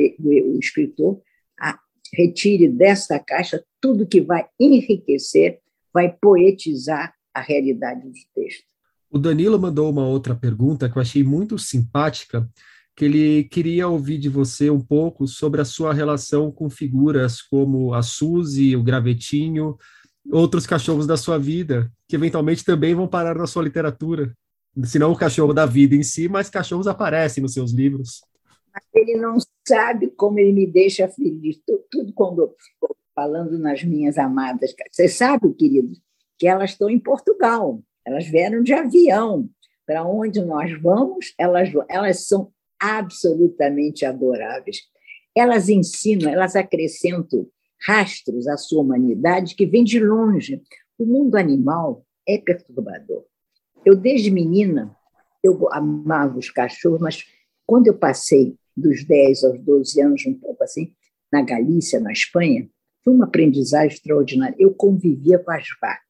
[0.58, 1.20] escritor,
[1.58, 1.78] a,
[2.12, 5.60] retire desta caixa tudo que vai enriquecer,
[5.92, 8.64] vai poetizar a realidade do texto.
[9.10, 12.48] O Danilo mandou uma outra pergunta que eu achei muito simpática,
[12.94, 17.94] que ele queria ouvir de você um pouco sobre a sua relação com figuras como
[17.94, 19.76] a Suzy, o Gravetinho,
[20.30, 24.32] outros cachorros da sua vida, que eventualmente também vão parar na sua literatura.
[24.84, 28.20] Se não o cachorro da vida em si, mas cachorros aparecem nos seus livros
[28.94, 31.60] ele não sabe como ele me deixa feliz.
[31.90, 32.54] Tudo quando
[33.14, 34.74] falando nas minhas amadas.
[34.90, 35.92] Você sabe, querido,
[36.38, 37.82] que elas estão em Portugal.
[38.04, 39.48] Elas vieram de avião.
[39.86, 42.51] Para onde nós vamos, elas, elas são
[42.82, 44.82] absolutamente adoráveis.
[45.34, 47.48] Elas ensinam, elas acrescentam
[47.86, 50.60] rastros à sua humanidade que vem de longe.
[50.98, 53.24] O mundo animal é perturbador.
[53.84, 54.94] Eu, desde menina,
[55.42, 57.24] eu amava os cachorros, mas
[57.66, 60.92] quando eu passei dos 10 aos 12 anos, um pouco assim,
[61.32, 62.68] na Galícia, na Espanha,
[63.04, 64.56] foi uma aprendizagem extraordinária.
[64.58, 66.02] Eu convivia com as vacas.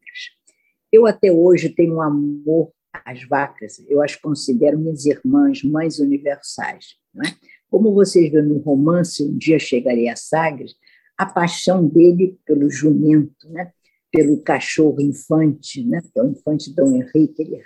[0.90, 3.78] Eu até hoje tenho um amor às vacas.
[3.88, 6.96] Eu as considero minhas irmãs, mães universais.
[7.14, 7.34] Não é?
[7.70, 10.74] Como vocês vêem no romance Um Dia Chegarei a Sagres,
[11.16, 13.72] a paixão dele pelo jumento, né?
[14.10, 16.02] pelo cachorro infante, né?
[16.02, 17.62] que é o infante Dom Henrique, ele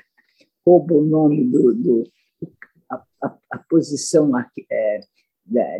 [0.65, 2.11] rouba o nome do, do,
[2.89, 3.03] a,
[3.51, 4.31] a posição
[4.71, 5.01] é,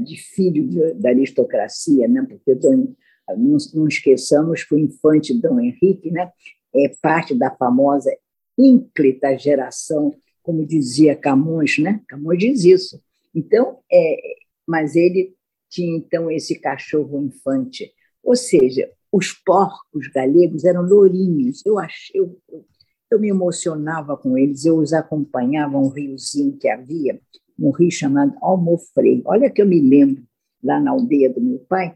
[0.01, 2.27] de filho de, da aristocracia, né?
[2.29, 2.95] porque Dom,
[3.29, 6.33] não, não, esqueçamos que o infante Dom Henrique né?
[6.75, 8.11] é parte da famosa
[8.59, 12.01] ínclita geração, como dizia Camões, né?
[12.09, 13.03] Camões diz isso.
[13.35, 14.17] Então, é,
[14.67, 15.35] mas ele
[15.69, 17.93] tinha então esse cachorro infante,
[18.23, 21.65] ou seja, os porcos galegos eram lourinhos.
[21.65, 22.39] Eu achei, eu,
[23.11, 27.21] eu me emocionava com eles, eu os acompanhava um riozinho que havia,
[27.59, 29.23] um rio chamado Almofrei.
[29.25, 30.23] Olha que eu me lembro,
[30.63, 31.95] lá na aldeia do meu pai,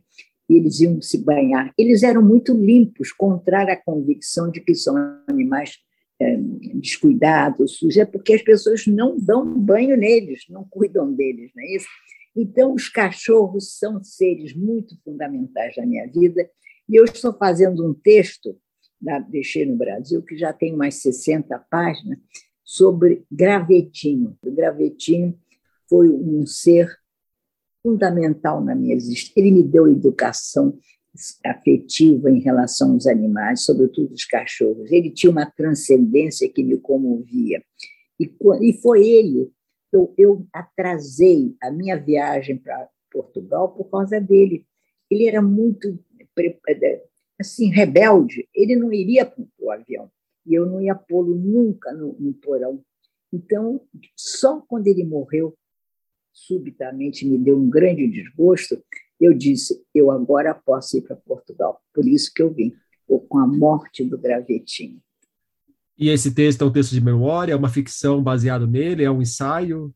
[0.49, 1.73] eles iam se banhar.
[1.79, 4.96] Eles eram muito limpos, contrário à convicção de que são
[5.29, 5.79] animais
[6.20, 6.37] é,
[6.74, 11.76] descuidados, sujos, é porque as pessoas não dão banho neles, não cuidam deles, não é
[11.76, 11.88] isso?
[12.37, 16.48] Então, os cachorros são seres muito fundamentais na minha vida,
[16.88, 18.56] e eu estou fazendo um texto
[19.00, 22.18] da Deixei no Brasil, que já tem mais 60 páginas,
[22.62, 24.37] sobre Gravetinho.
[24.42, 25.37] O Gravetinho
[25.88, 26.88] foi um ser
[27.83, 29.33] fundamental na minha existência.
[29.37, 30.78] Ele me deu educação
[31.44, 34.90] afetiva em relação aos animais, sobretudo os cachorros.
[34.90, 37.62] Ele tinha uma transcendência que me comovia.
[38.18, 38.31] E,
[38.62, 39.51] e foi ele.
[39.92, 44.64] Eu, eu atrasei a minha viagem para Portugal por causa dele.
[45.11, 45.99] Ele era muito
[47.38, 48.49] assim rebelde.
[48.55, 50.11] Ele não iria para o avião
[50.46, 52.83] e eu não ia pô-lo nunca no, no porão.
[53.33, 53.81] Então,
[54.16, 55.57] só quando ele morreu,
[56.33, 58.83] subitamente me deu um grande desgosto,
[59.20, 61.80] eu disse: eu agora posso ir para Portugal.
[61.92, 62.72] Por isso que eu vim,
[63.28, 65.00] com a morte do gravetinho.
[65.98, 69.20] E esse texto é um texto de memória, é uma ficção baseada nele, é um
[69.20, 69.94] ensaio?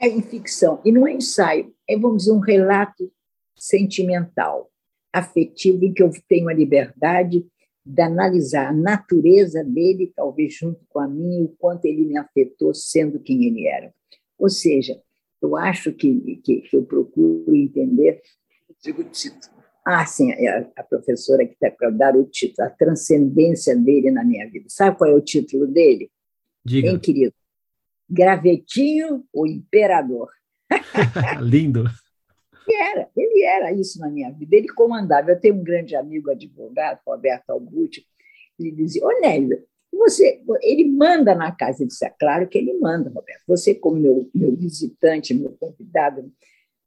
[0.00, 3.10] É em ficção, e não é ensaio, é, vamos dizer, um relato
[3.56, 4.70] sentimental,
[5.12, 7.44] afetivo, em que eu tenho a liberdade
[7.84, 12.74] de analisar a natureza dele, talvez junto com a minha, o quanto ele me afetou
[12.74, 13.92] sendo quem ele era.
[14.38, 15.00] Ou seja,
[15.40, 18.20] eu acho que, que, que eu procuro entender.
[18.82, 19.58] Digo o título.
[19.84, 24.22] Ah, sim, a, a professora que está para dar o título, a transcendência dele na
[24.22, 24.66] minha vida.
[24.68, 26.10] Sabe qual é o título dele?
[26.64, 26.90] Diga.
[26.90, 27.34] Bem, querido.
[28.08, 30.28] Gravetinho, o Imperador.
[31.40, 31.84] Lindo.
[32.66, 34.56] Ele era, ele era isso na minha vida.
[34.56, 35.30] Ele comandava.
[35.30, 38.04] Eu tenho um grande amigo advogado, Roberto Albucci,
[38.58, 41.82] ele dizia: Ô Nélio, você, ele manda na casa.
[41.82, 43.42] Ele disse: é claro que ele manda, Roberto.
[43.46, 46.30] Você, como meu, meu visitante, meu convidado,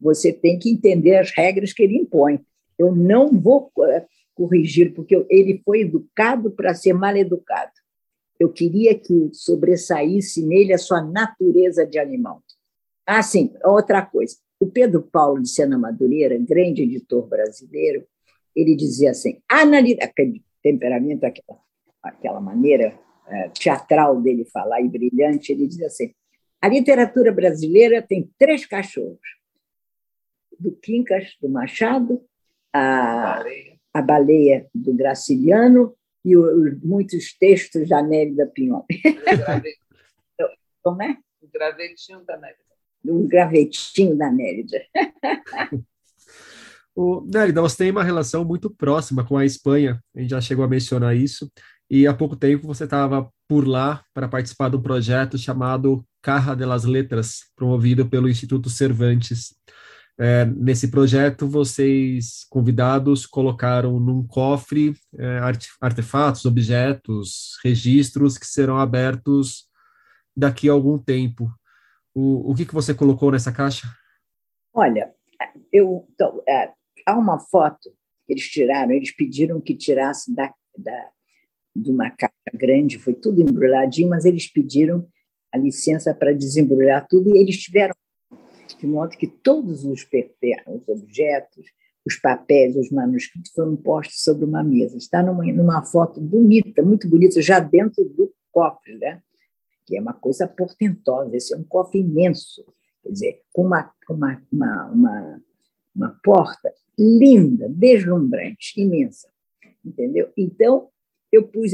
[0.01, 2.39] você tem que entender as regras que ele impõe.
[2.77, 7.71] Eu não vou eh, corrigir, porque ele foi educado para ser mal educado.
[8.39, 12.41] Eu queria que sobressaísse nele a sua natureza de animal.
[13.05, 14.35] Ah, sim, outra coisa.
[14.59, 18.05] O Pedro Paulo de Sena Madureira, grande editor brasileiro,
[18.55, 21.59] ele dizia assim: analisa aquele temperamento, aquela,
[22.01, 26.11] aquela maneira é, teatral dele falar e brilhante, ele dizia assim:
[26.61, 29.19] a literatura brasileira tem três cachorros:
[30.61, 32.21] do Quincas, do Machado,
[32.73, 33.79] a, baleia.
[33.93, 38.83] a baleia do Graciliano e os, muitos textos da Nélida Pinhon.
[40.83, 41.17] Como é?
[41.41, 42.71] O gravetinho da Nélida
[43.05, 44.81] um gravetinho da Nérida.
[46.95, 50.63] o, Nérida, você tem uma relação muito próxima com a Espanha, a gente já chegou
[50.63, 51.51] a mencionar isso,
[51.89, 56.55] e há pouco tempo você estava por lá para participar de um projeto chamado Carra
[56.55, 59.55] de las Letras, promovido pelo Instituto Cervantes.
[60.23, 65.39] É, nesse projeto, vocês, convidados, colocaram num cofre é,
[65.81, 69.67] artefatos, objetos, registros que serão abertos
[70.37, 71.51] daqui a algum tempo.
[72.13, 73.87] O, o que, que você colocou nessa caixa?
[74.71, 75.11] Olha,
[75.73, 76.71] eu, então, é,
[77.03, 77.89] há uma foto
[78.27, 81.09] que eles tiraram, eles pediram que tirasse da, da,
[81.75, 85.07] de uma caixa grande, foi tudo embrulhadinho, mas eles pediram
[85.51, 87.95] a licença para desembrulhar tudo e eles tiveram
[88.81, 91.65] de modo que todos os, os objetos,
[92.03, 94.97] os papéis, os manuscritos foram postos sobre uma mesa.
[94.97, 99.21] Está numa, numa foto bonita, muito bonita, já dentro do cofre, né?
[99.85, 101.35] que é uma coisa portentosa.
[101.37, 102.65] Esse é um cofre imenso,
[103.03, 105.41] quer dizer, com uma, uma, uma, uma,
[105.95, 109.29] uma porta linda, deslumbrante, imensa,
[109.85, 110.31] entendeu?
[110.35, 110.89] Então,
[111.31, 111.71] eu pus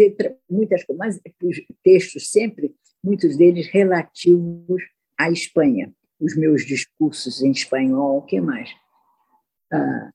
[0.50, 4.84] muitas coisas, mas pus textos sempre, muitos deles relativos
[5.18, 8.70] à Espanha, os meus discursos em espanhol, o que mais?
[9.72, 10.12] Ah,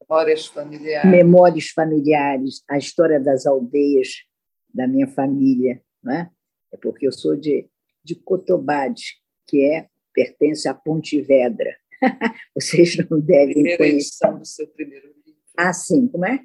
[0.00, 1.10] memórias familiares.
[1.10, 4.24] Memórias familiares, a história das aldeias
[4.72, 6.30] da minha família, não é?
[6.82, 7.68] porque eu sou de,
[8.04, 9.02] de Cotobade,
[9.46, 11.74] que é pertence a Pontevedra.
[12.54, 14.32] Vocês não devem Primeira conhecer.
[14.32, 15.40] do seu primeiro livro.
[15.56, 16.40] Ah, sim, como é?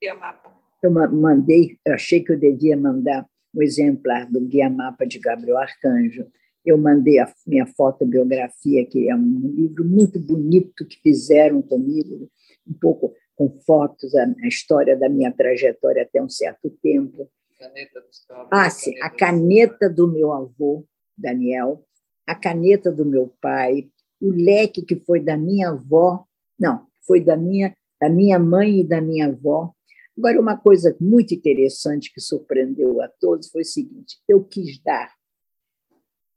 [0.00, 0.54] Guia Mapa.
[0.82, 5.58] Eu mandei, eu achei que eu devia mandar um exemplar do Guia Mapa de Gabriel
[5.58, 6.26] Arcanjo.
[6.66, 12.28] Eu mandei a minha fotobiografia, que é um livro muito bonito que fizeram comigo,
[12.66, 17.30] um pouco com fotos, a, a história da minha trajetória até um certo tempo.
[17.58, 20.84] Caneta do Ah, sim, a caneta do meu avô,
[21.16, 21.84] Daniel,
[22.26, 23.88] a caneta do meu pai,
[24.20, 26.24] o leque que foi da minha avó,
[26.58, 29.72] não, foi da minha, da minha mãe e da minha avó.
[30.18, 35.14] Agora, uma coisa muito interessante que surpreendeu a todos foi o seguinte: eu quis dar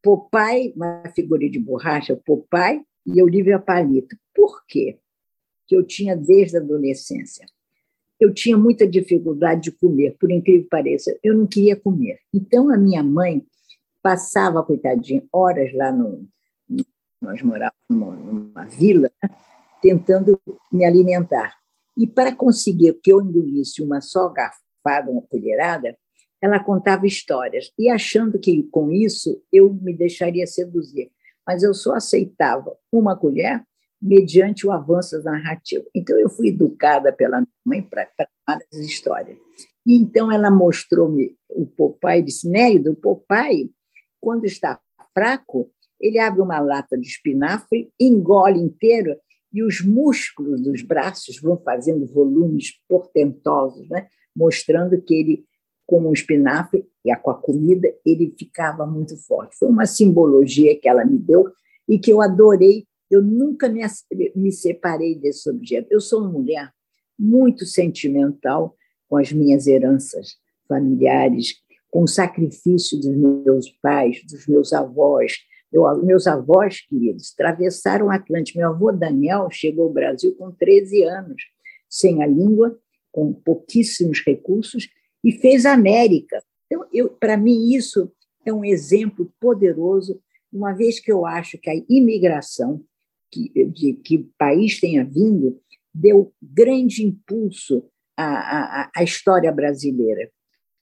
[0.01, 4.15] Popai, uma figura de borracha, Popai e Olivia Palito.
[4.33, 4.97] Por quê?
[5.67, 7.45] Que eu tinha desde a adolescência
[8.19, 12.19] eu tinha muita dificuldade de comer, por incrível que pareça, eu não queria comer.
[12.33, 13.45] Então, a minha mãe
[14.01, 16.27] passava, coitadinha, horas lá no.
[17.21, 19.29] Nós morávamos numa, numa vila, né,
[19.81, 20.39] tentando
[20.71, 21.55] me alimentar.
[21.97, 25.97] E para conseguir que eu engolisse uma só garfada, uma colherada,
[26.41, 31.11] ela contava histórias, e achando que com isso eu me deixaria seduzir.
[31.45, 33.63] Mas eu só aceitava uma colher
[34.01, 35.83] mediante o avanço da narrativa.
[35.93, 38.07] Então, eu fui educada pela mãe para
[38.47, 39.37] várias histórias.
[39.85, 41.67] E então, ela mostrou-me o
[42.15, 43.71] e disse: Nélida, o Popeye,
[44.21, 44.79] quando está
[45.13, 45.69] fraco,
[45.99, 49.17] ele abre uma lata de espinafre, engole inteiro
[49.51, 54.07] e os músculos dos braços vão fazendo volumes portentosos, né?
[54.35, 55.45] mostrando que ele,
[55.89, 59.57] com o espinafre e com a comida, ele ficava muito forte.
[59.57, 61.51] Foi uma simbologia que ela me deu
[61.87, 63.81] e que eu adorei Eu nunca me,
[64.35, 65.87] me separei desse objeto.
[65.89, 66.71] Eu sou uma mulher
[67.17, 68.75] muito sentimental
[69.07, 70.37] com as minhas heranças
[70.67, 71.55] familiares,
[71.89, 75.37] com o sacrifício dos meus pais, dos meus avós.
[75.73, 78.59] Eu, meus avós, queridos, atravessaram o Atlântico.
[78.59, 81.41] Meu avô Daniel chegou ao Brasil com 13 anos,
[81.89, 82.77] sem a língua,
[83.11, 84.87] com pouquíssimos recursos,
[85.23, 86.41] e fez a América.
[86.65, 86.87] Então,
[87.19, 88.11] para mim, isso
[88.45, 92.83] é um exemplo poderoso, uma vez que eu acho que a imigração
[93.31, 95.59] que, de que país tenha vindo
[95.93, 97.83] deu grande impulso
[98.17, 100.29] à, à, à história brasileira,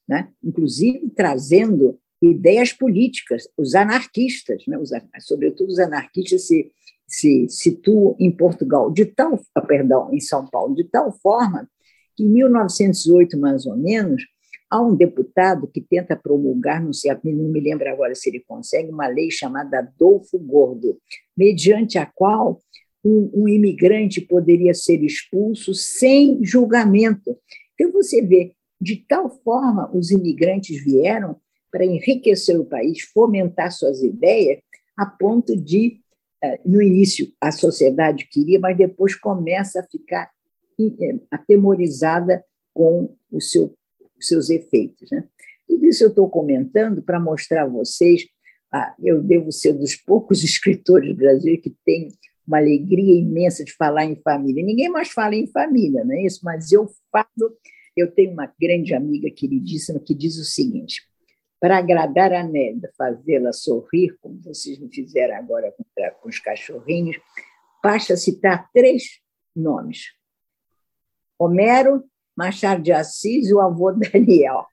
[0.08, 0.32] né?
[0.44, 3.48] inclusive trazendo ideias políticas.
[3.58, 4.78] Os anarquistas, né?
[4.78, 6.72] os, sobretudo os anarquistas, se,
[7.08, 11.70] se situam em Portugal, de tal, perdão, em São Paulo, de tal forma
[12.18, 14.24] que em 1908, mais ou menos,
[14.70, 18.90] há um deputado que tenta promulgar, não sei, não me lembro agora se ele consegue,
[18.90, 20.98] uma lei chamada Adolfo Gordo,
[21.38, 22.60] mediante a qual
[23.06, 27.38] um, um imigrante poderia ser expulso sem julgamento.
[27.76, 31.38] Então, você vê, de tal forma os imigrantes vieram
[31.72, 34.60] para enriquecer o país, fomentar suas ideias,
[34.98, 36.00] a ponto de,
[36.44, 40.32] eh, no início, a sociedade queria, mas depois começa a ficar
[41.32, 43.74] atemorizada com o seu,
[44.18, 45.10] os seus efeitos.
[45.12, 45.24] Né?
[45.68, 48.26] Tudo isso eu estou comentando para mostrar a vocês.
[48.72, 52.10] Ah, eu devo ser dos poucos escritores brasileiros que tem
[52.48, 54.64] uma alegria imensa de falar em família.
[54.64, 56.40] Ninguém mais fala em família, não é isso?
[56.44, 57.58] Mas eu falo.
[57.96, 61.02] Eu tenho uma grande amiga queridíssima que diz o seguinte:
[61.60, 65.74] para agradar a Nélia, fazê-la sorrir, como vocês me fizeram agora
[66.22, 67.18] com os cachorrinhos,
[67.84, 69.20] basta citar três
[69.56, 70.17] nomes:
[71.40, 72.04] Homero,
[72.36, 74.66] Machado de Assis e o avô Daniel.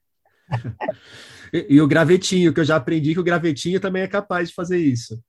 [1.52, 4.54] e, e, o gravetinho, que eu já aprendi que o gravetinho também é capaz de
[4.54, 5.22] fazer isso.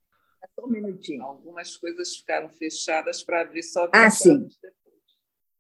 [0.54, 1.24] Só um minutinho.
[1.24, 4.48] Algumas coisas ficaram fechadas para abrir só Ah, sim.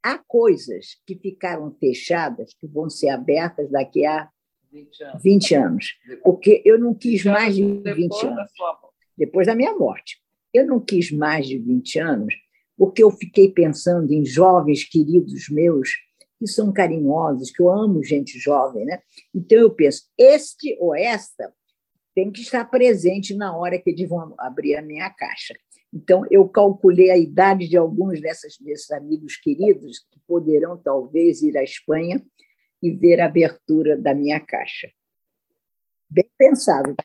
[0.03, 4.29] Há coisas que ficaram fechadas que vão ser abertas daqui a
[4.71, 5.23] 20 anos.
[5.23, 5.97] 20 anos.
[6.23, 8.51] Porque eu não quis mais de 20 anos.
[9.17, 10.21] Depois da minha morte.
[10.53, 12.44] Eu não quis mais de 20 anos
[12.77, 15.89] porque eu fiquei pensando em jovens queridos meus
[16.37, 18.99] que são carinhosos, que eu amo gente jovem, né?
[19.33, 21.53] Então eu penso, este ou esta
[22.13, 25.53] tem que estar presente na hora que eles vão abrir a minha caixa.
[25.93, 31.57] Então eu calculei a idade de alguns dessas, desses amigos queridos que poderão talvez ir
[31.57, 32.21] à Espanha
[32.81, 34.89] e ver a abertura da minha caixa.
[36.09, 36.95] Bem pensado,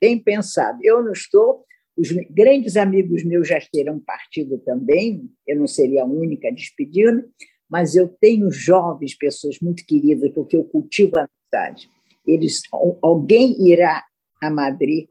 [0.00, 0.78] bem pensado.
[0.82, 1.64] Eu não estou
[1.96, 7.26] os grandes amigos meus já terão partido também, eu não seria a única a despedir,
[7.68, 11.88] mas eu tenho jovens, pessoas muito queridas, porque eu cultivo a amizade.
[12.26, 12.62] Eles,
[13.02, 14.04] alguém irá
[14.42, 15.08] a Madrid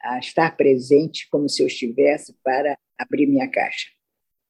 [0.00, 3.88] a estar presente, como se eu estivesse, para abrir minha caixa.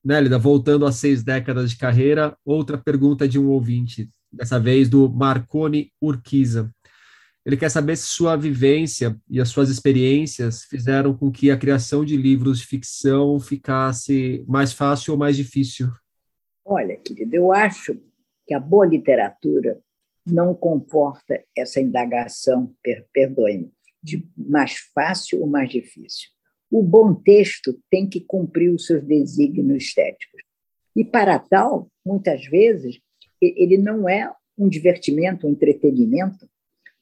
[0.05, 5.09] Nélida, voltando a seis décadas de carreira, outra pergunta de um ouvinte, dessa vez do
[5.09, 6.71] Marconi Urquiza.
[7.47, 12.05] Ele quer saber se sua vivência e as suas experiências fizeram com que a criação
[12.05, 15.87] de livros de ficção ficasse mais fácil ou mais difícil.
[16.65, 17.97] Olha, querido, eu acho
[18.45, 19.81] que a boa literatura
[20.27, 23.71] não comporta essa indagação, per, perdoe-me,
[24.03, 26.31] de mais fácil ou mais difícil.
[26.69, 30.43] O bom texto tem que cumprir os seus desígnios estéticos.
[30.97, 32.99] E, para tal, muitas vezes,
[33.41, 34.29] ele não é
[34.59, 36.49] um divertimento, um entretenimento,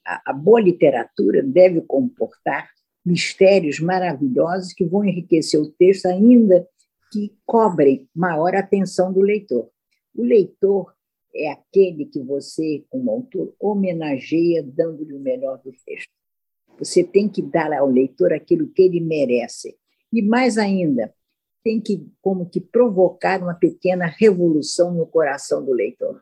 [0.05, 2.69] a, boa literatura deve comportar
[3.05, 6.67] mistérios maravilhosos que vão enriquecer o texto, ainda
[7.11, 9.69] que cobrem maior atenção do leitor.
[10.15, 10.93] O leitor
[11.33, 16.11] é aquele que você, como autor, homenageia dando-lhe o melhor do texto.
[16.79, 19.77] Você tem que dar ao leitor aquilo que ele merece.
[20.11, 21.13] E mais ainda,
[21.63, 26.21] tem que como que provocar uma pequena revolução no coração do leitor.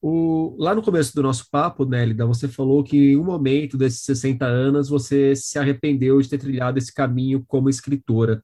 [0.00, 4.02] O, lá no começo do nosso papo, Nélida, você falou que em um momento desses
[4.02, 8.42] 60 anos você se arrependeu de ter trilhado esse caminho como escritora.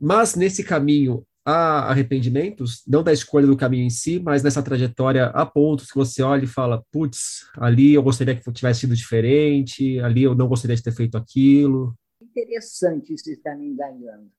[0.00, 5.26] Mas nesse caminho há arrependimentos, não da escolha do caminho em si, mas nessa trajetória
[5.26, 9.98] há pontos que você olha e fala, putz, ali eu gostaria que tivesse sido diferente,
[10.00, 11.94] ali eu não gostaria de ter feito aquilo.
[12.22, 14.30] Interessante isso estar me indagando.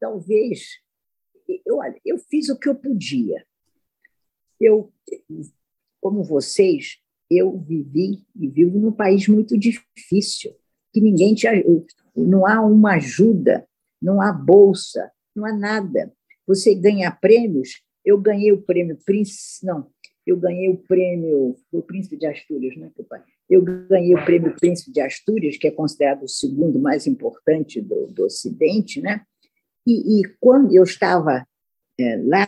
[0.00, 0.78] Talvez,
[1.66, 3.44] eu, olha, eu fiz o que eu podia.
[4.60, 4.92] Eu
[6.00, 6.98] como vocês,
[7.30, 10.52] eu vivi e vivo num país muito difícil,
[10.92, 11.46] que ninguém te
[12.16, 13.66] não há uma ajuda,
[14.00, 16.12] não há bolsa, não há nada.
[16.46, 19.90] Você ganha prêmios, eu ganhei o prêmio Príncipe, não,
[20.26, 23.22] eu ganhei o prêmio, o Príncipe de Astúrias, né, pai?
[23.48, 28.06] Eu ganhei o prêmio Príncipe de Astúrias, que é considerado o segundo mais importante do,
[28.08, 29.22] do Ocidente, né?
[29.86, 31.46] E, e quando eu estava
[31.98, 32.46] é, lá,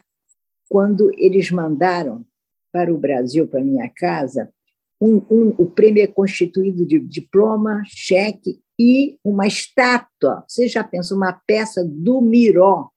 [0.69, 2.25] quando eles mandaram
[2.73, 4.53] para o Brasil, para minha casa,
[5.01, 10.45] um, um, o prêmio é constituído de diploma, cheque e uma estátua.
[10.47, 12.91] Você já pensa, uma peça do Miró.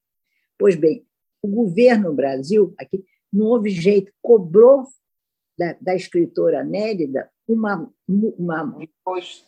[0.57, 1.05] Pois bem,
[1.41, 4.83] o governo Brasil, aqui, não houve jeito, cobrou
[5.57, 8.77] da, da escritora Nélida uma, uma,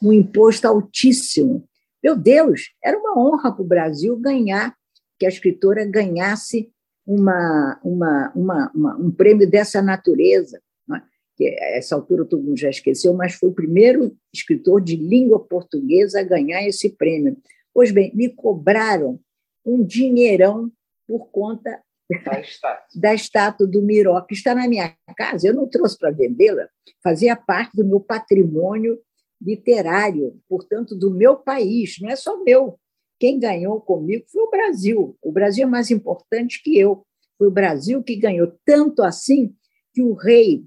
[0.02, 1.68] um imposto altíssimo.
[2.04, 4.76] Meu Deus, era uma honra para o Brasil ganhar,
[5.18, 6.72] que a escritora ganhasse
[7.06, 10.62] uma, uma, uma, uma um prêmio dessa natureza.
[10.94, 11.02] É?
[11.36, 15.40] Que a essa altura todo mundo já esqueceu, mas foi o primeiro escritor de língua
[15.40, 17.38] portuguesa a ganhar esse prêmio.
[17.74, 19.20] Pois bem, me cobraram
[19.66, 20.72] um dinheirão
[21.08, 21.82] por conta
[22.24, 22.86] da estátua.
[22.96, 25.48] da estátua do Miró, que está na minha casa.
[25.48, 26.68] Eu não trouxe para vendê-la,
[27.04, 29.00] fazia parte do meu patrimônio
[29.42, 32.80] literário, portanto, do meu país, não é só meu.
[33.20, 35.18] Quem ganhou comigo foi o Brasil.
[35.22, 37.06] O Brasil é mais importante que eu.
[37.38, 39.54] Foi o Brasil que ganhou, tanto assim
[39.94, 40.66] que o rei,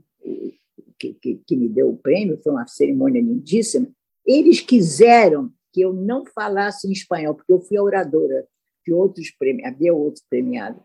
[0.99, 3.89] que, que, que me deu o prêmio, foi uma cerimônia lindíssima,
[4.27, 8.47] eles quiseram que eu não falasse em espanhol, porque eu fui oradora
[8.85, 10.83] de outros prêmios, havia outros premiados.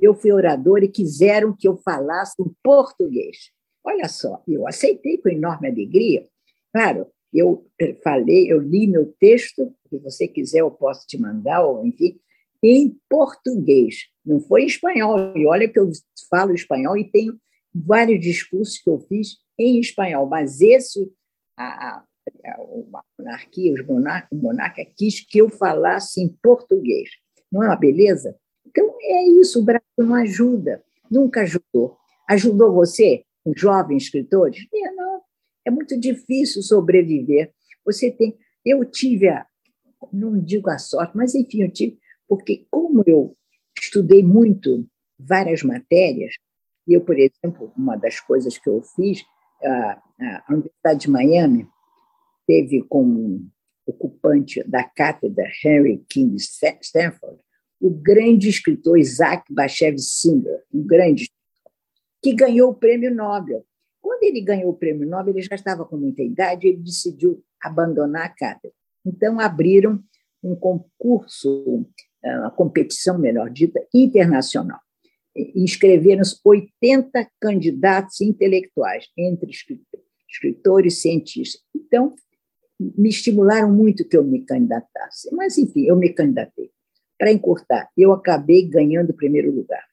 [0.00, 3.50] Eu fui oradora e quiseram que eu falasse em português.
[3.82, 6.26] Olha só, eu aceitei com enorme alegria.
[6.72, 7.66] Claro, eu
[8.02, 12.18] falei, eu li meu texto, se você quiser eu posso te mandar, ou enfim,
[12.62, 15.36] em português, não foi em espanhol.
[15.36, 15.90] E olha que eu
[16.28, 17.38] falo espanhol e tenho
[17.74, 21.10] vários discursos que eu fiz em espanhol, mas esse,
[21.56, 22.04] a, a,
[22.46, 27.10] a monarquia, os o monarca quis que eu falasse em português.
[27.50, 28.36] Não é uma beleza?
[28.66, 31.96] Então, é isso, o Brasil não ajuda, nunca ajudou.
[32.28, 34.50] Ajudou você, um jovem escritor?
[34.50, 35.09] É, não,
[35.66, 37.52] é muito difícil sobreviver.
[37.84, 38.36] Você tem.
[38.64, 39.46] Eu tive a.
[40.12, 41.98] Não digo a sorte, mas enfim, eu tive.
[42.28, 43.36] Porque, como eu
[43.78, 44.86] estudei muito
[45.18, 46.34] várias matérias,
[46.86, 49.22] e eu, por exemplo, uma das coisas que eu fiz,
[49.62, 51.68] a, a Universidade de Miami
[52.46, 53.46] teve como
[53.86, 57.40] ocupante da cátedra Henry King Stanford
[57.80, 61.30] o grande escritor Isaac Bashevis Singer, um grande
[62.22, 63.64] que ganhou o prêmio Nobel.
[64.20, 68.26] Quando ele ganhou o prêmio Nobel, ele já estava com muita idade, ele decidiu abandonar
[68.26, 68.76] a cátedra.
[69.04, 69.98] Então, abriram
[70.42, 71.86] um concurso,
[72.22, 74.78] ah, uma competição, melhor dita, internacional.
[75.34, 79.50] Inscreveram-se 80 candidatos intelectuais, entre
[80.28, 81.62] escritores cientistas.
[81.74, 82.14] Então,
[82.78, 85.34] me estimularam muito que eu me candidatasse.
[85.34, 86.70] Mas, enfim, eu me candidatei.
[87.18, 89.89] Para encurtar, eu acabei ganhando o primeiro lugar.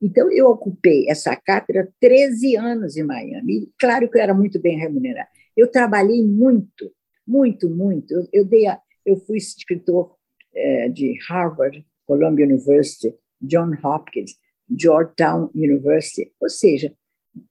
[0.00, 3.70] Então, eu ocupei essa cátedra 13 anos em Miami.
[3.78, 5.28] Claro que eu era muito bem remunerada.
[5.56, 6.92] Eu trabalhei muito,
[7.26, 8.12] muito, muito.
[8.12, 10.14] Eu, eu, dei a, eu fui escritor
[10.54, 14.32] é, de Harvard, Columbia University, John Hopkins,
[14.70, 16.32] Georgetown University.
[16.40, 16.92] Ou seja,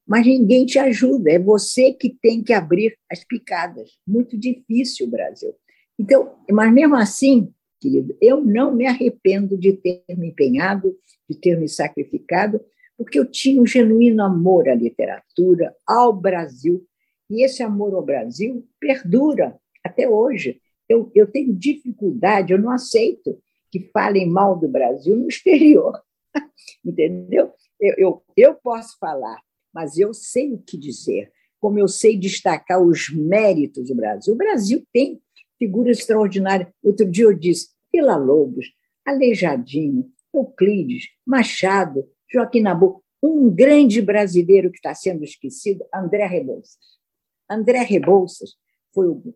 [0.08, 3.92] mas ninguém te ajuda, é você que tem que abrir as picadas.
[4.08, 5.54] Muito difícil Brasil.
[5.98, 7.54] Então, mas mesmo assim,
[7.86, 10.98] querido, eu não me arrependo de ter me empenhado,
[11.30, 12.60] de ter me sacrificado,
[12.98, 16.84] porque eu tinha um genuíno amor à literatura, ao Brasil,
[17.30, 20.60] e esse amor ao Brasil perdura até hoje.
[20.90, 23.40] Eu, eu tenho dificuldade, eu não aceito
[23.72, 26.02] que falem mal do Brasil no exterior,
[26.84, 27.52] entendeu?
[27.80, 29.40] Eu, eu, eu posso falar,
[29.74, 34.34] mas eu sei o que dizer, como eu sei destacar os méritos do Brasil.
[34.34, 35.22] O Brasil tem
[35.58, 36.70] figuras extraordinárias.
[36.84, 38.66] Outro dia eu disse, Vila Lobos,
[39.06, 46.78] Aleijadinho, Euclides, Machado, Joaquim Nabuco, um grande brasileiro que está sendo esquecido, André Rebouças.
[47.50, 48.56] André Rebouças
[48.94, 49.34] foi, um,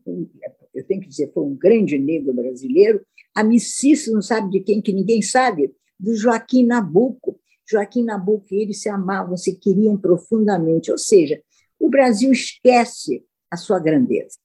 [0.73, 3.01] eu tenho que dizer, foi um grande negro brasileiro,
[3.33, 7.39] amicíssimo, não sabe de quem, que ninguém sabe, do Joaquim Nabuco.
[7.65, 11.41] Joaquim Nabuco e ele se amavam, se queriam profundamente, ou seja,
[11.79, 14.37] o Brasil esquece a sua grandeza.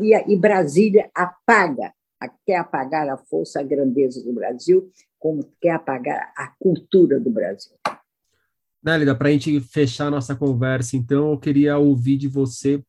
[0.00, 1.92] E, Brasília apaga
[2.28, 7.72] quer apagar a força, a grandeza do Brasil, como quer apagar a cultura do Brasil.
[8.82, 12.82] Nélida, para a gente fechar a nossa conversa, então, eu queria ouvir de você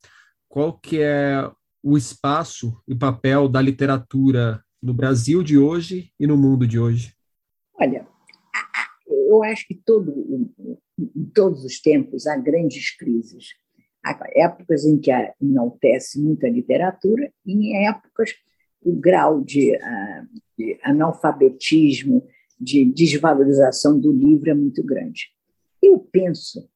[0.47, 1.49] qual que é
[1.83, 7.13] o espaço e papel da literatura no Brasil de hoje e no mundo de hoje.
[7.75, 8.07] Olha,
[9.07, 10.13] eu acho que todo,
[10.97, 13.55] em todos os tempos há grandes crises.
[14.03, 15.11] Há épocas em que
[15.41, 18.31] enaltece muita literatura e em épocas
[18.81, 20.27] o grau de, uh,
[20.57, 22.27] de analfabetismo,
[22.59, 25.29] de desvalorização do livro é muito grande.
[25.81, 26.69] Eu penso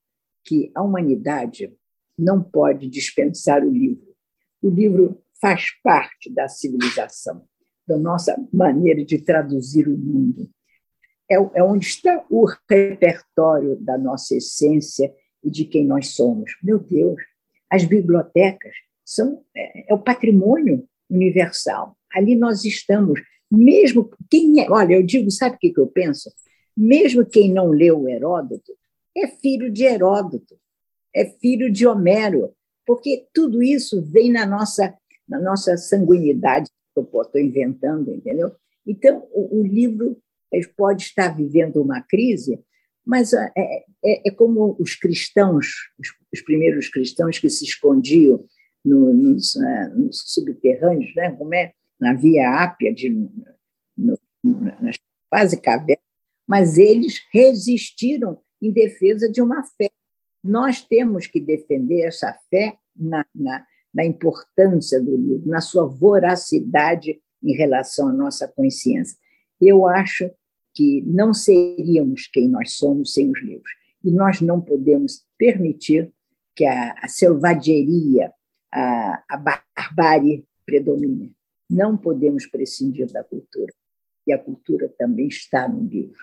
[0.43, 1.73] que a humanidade
[2.17, 4.15] não pode dispensar o livro.
[4.61, 7.45] O livro faz parte da civilização,
[7.87, 10.49] da nossa maneira de traduzir o mundo.
[11.29, 16.51] é, é onde está o repertório da nossa essência e de quem nós somos.
[16.63, 17.21] Meu Deus,
[17.69, 21.97] as bibliotecas são é, é o patrimônio universal.
[22.13, 26.31] Ali nós estamos, mesmo quem é, olha, eu digo, sabe o que eu penso?
[26.75, 28.73] Mesmo quem não leu Heródoto
[29.15, 30.57] é filho de Heródoto,
[31.13, 32.53] é filho de Homero,
[32.85, 34.93] porque tudo isso vem na nossa
[35.27, 38.51] na nossa sanguinidade que eu estou inventando, entendeu?
[38.85, 40.17] Então o, o livro
[40.77, 42.59] pode estar vivendo uma crise,
[43.05, 43.51] mas é,
[44.03, 45.67] é, é como os cristãos,
[45.99, 48.45] os, os, primeiros cristãos que se escondiam
[48.85, 51.31] no, nos, uh, nos, subterrâneos, né?
[51.31, 51.73] como é?
[51.99, 53.09] na Via Ápia, de,
[53.97, 54.19] no,
[55.29, 56.03] quase cavernas,
[56.47, 59.89] mas eles resistiram em defesa de uma fé.
[60.43, 67.19] Nós temos que defender essa fé na, na, na importância do livro, na sua voracidade
[67.43, 69.17] em relação à nossa consciência.
[69.59, 70.29] Eu acho
[70.73, 73.71] que não seríamos quem nós somos sem os livros.
[74.03, 76.11] E nós não podemos permitir
[76.55, 78.31] que a, a selvageria,
[78.75, 81.33] a, a barbárie predomine.
[81.69, 83.73] Não podemos prescindir da cultura.
[84.27, 86.19] E a cultura também está no livro.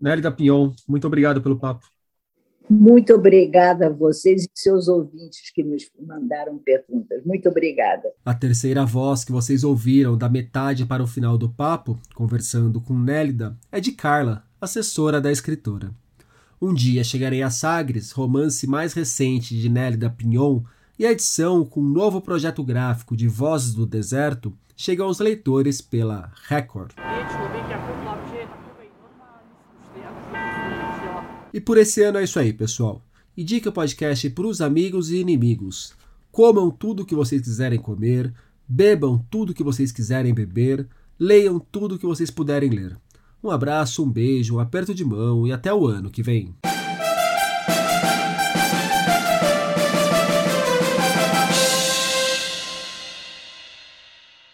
[0.00, 1.86] Nélida Pinhon, muito obrigado pelo papo.
[2.68, 7.22] Muito obrigada a vocês e seus ouvintes que nos mandaram perguntas.
[7.24, 8.10] Muito obrigada.
[8.24, 12.98] A terceira voz que vocês ouviram da metade para o final do papo, conversando com
[12.98, 15.90] Nélida, é de Carla, assessora da escritora.
[16.60, 20.62] Um dia chegarei a Sagres, romance mais recente de Nélida Pinhon,
[20.98, 25.80] e a edição com um novo projeto gráfico de Vozes do Deserto chega aos leitores
[25.80, 26.92] pela Record.
[31.52, 33.02] E por esse ano é isso aí, pessoal.
[33.36, 35.92] Indique o podcast para os amigos e inimigos.
[36.30, 38.32] Comam tudo o que vocês quiserem comer,
[38.66, 40.86] bebam tudo o que vocês quiserem beber,
[41.18, 42.96] leiam tudo o que vocês puderem ler.
[43.42, 46.54] Um abraço, um beijo, um aperto de mão e até o ano que vem.